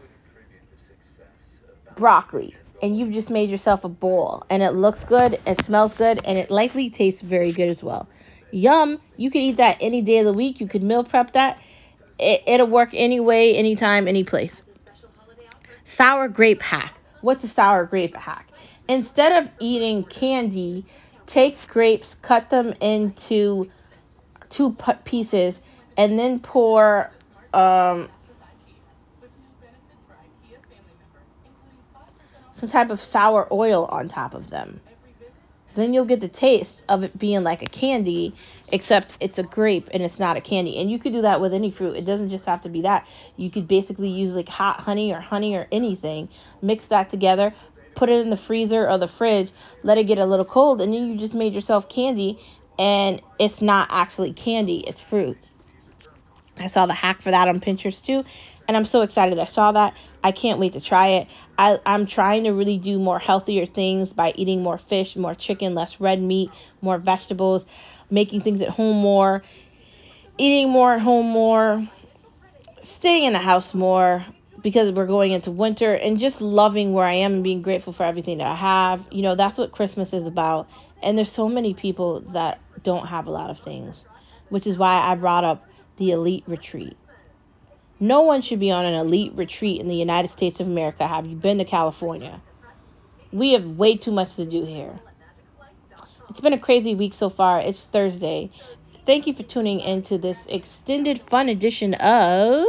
[1.95, 6.23] broccoli and you've just made yourself a bowl and it looks good, it smells good
[6.25, 8.09] and it likely tastes very good as well.
[8.51, 8.99] Yum.
[9.19, 10.61] You could eat that any day of the week.
[10.61, 11.61] You could meal prep that.
[12.19, 14.61] It, it'll work any way, anytime, any place.
[15.85, 16.95] Sour grape hack.
[17.21, 18.49] What's a sour grape hack?
[18.89, 20.85] Instead of eating candy,
[21.27, 23.71] take grapes, cut them into
[24.51, 25.59] two pieces,
[25.97, 27.11] and then pour
[27.53, 28.09] um,
[32.55, 34.81] some type of sour oil on top of them.
[35.75, 38.35] Then you'll get the taste of it being like a candy,
[38.75, 40.81] except it's a grape and it's not a candy.
[40.81, 41.97] And you could do that with any fruit.
[41.97, 43.07] It doesn't just have to be that.
[43.37, 46.29] You could basically use like hot honey or honey or anything,
[46.61, 47.55] mix that together,
[47.95, 49.53] put it in the freezer or the fridge,
[49.85, 52.41] let it get a little cold, and then you just made yourself candy.
[52.77, 55.39] And it's not actually candy, it's fruit.
[56.59, 58.25] I saw the hack for that on Pinterest too,
[58.67, 59.95] and I'm so excited I saw that.
[60.23, 61.29] I can't wait to try it.
[61.59, 65.75] I, I'm trying to really do more healthier things by eating more fish, more chicken,
[65.75, 66.51] less red meat,
[66.81, 67.65] more vegetables,
[68.11, 69.43] making things at home more,
[70.39, 71.87] eating more at home more,
[72.83, 74.25] staying in the house more
[74.63, 78.05] because we're going into winter, and just loving where I am and being grateful for
[78.05, 79.07] everything that I have.
[79.11, 80.71] You know, that's what Christmas is about.
[81.03, 84.03] And there's so many people that don't have a lot of things,
[84.49, 86.97] which is why I brought up the elite retreat.
[88.01, 91.07] No one should be on an elite retreat in the United States of America.
[91.07, 92.41] Have you been to California?
[93.33, 94.99] We have way too much to do here.
[96.29, 97.61] It's been a crazy week so far.
[97.61, 98.51] It's Thursday.
[99.07, 102.67] Thank you for tuning in to this extended fun edition of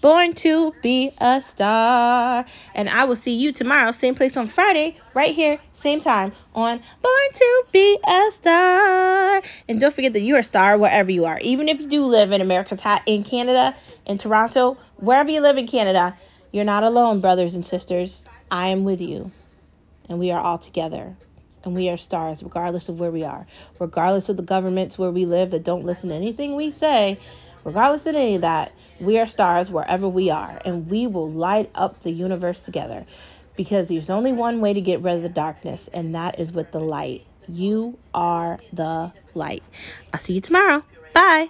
[0.00, 2.44] Born to Be a Star.
[2.74, 6.80] And I will see you tomorrow, same place on Friday, right here, same time on
[7.02, 9.42] Born to Be a Star.
[9.68, 11.38] And don't forget that you're a star wherever you are.
[11.40, 15.58] Even if you do live in America's Hat in Canada, in Toronto, wherever you live
[15.58, 16.16] in Canada,
[16.52, 18.20] you're not alone, brothers and sisters.
[18.50, 19.30] I am with you.
[20.08, 21.14] And we are all together.
[21.64, 23.46] And we are stars, regardless of where we are.
[23.78, 27.18] Regardless of the governments where we live that don't listen to anything we say,
[27.64, 30.62] regardless of any of that, we are stars wherever we are.
[30.64, 33.04] And we will light up the universe together.
[33.56, 36.72] Because there's only one way to get rid of the darkness, and that is with
[36.72, 37.26] the light.
[37.48, 39.62] You are the light.
[40.12, 40.82] I'll see you tomorrow.
[41.14, 41.48] Bye.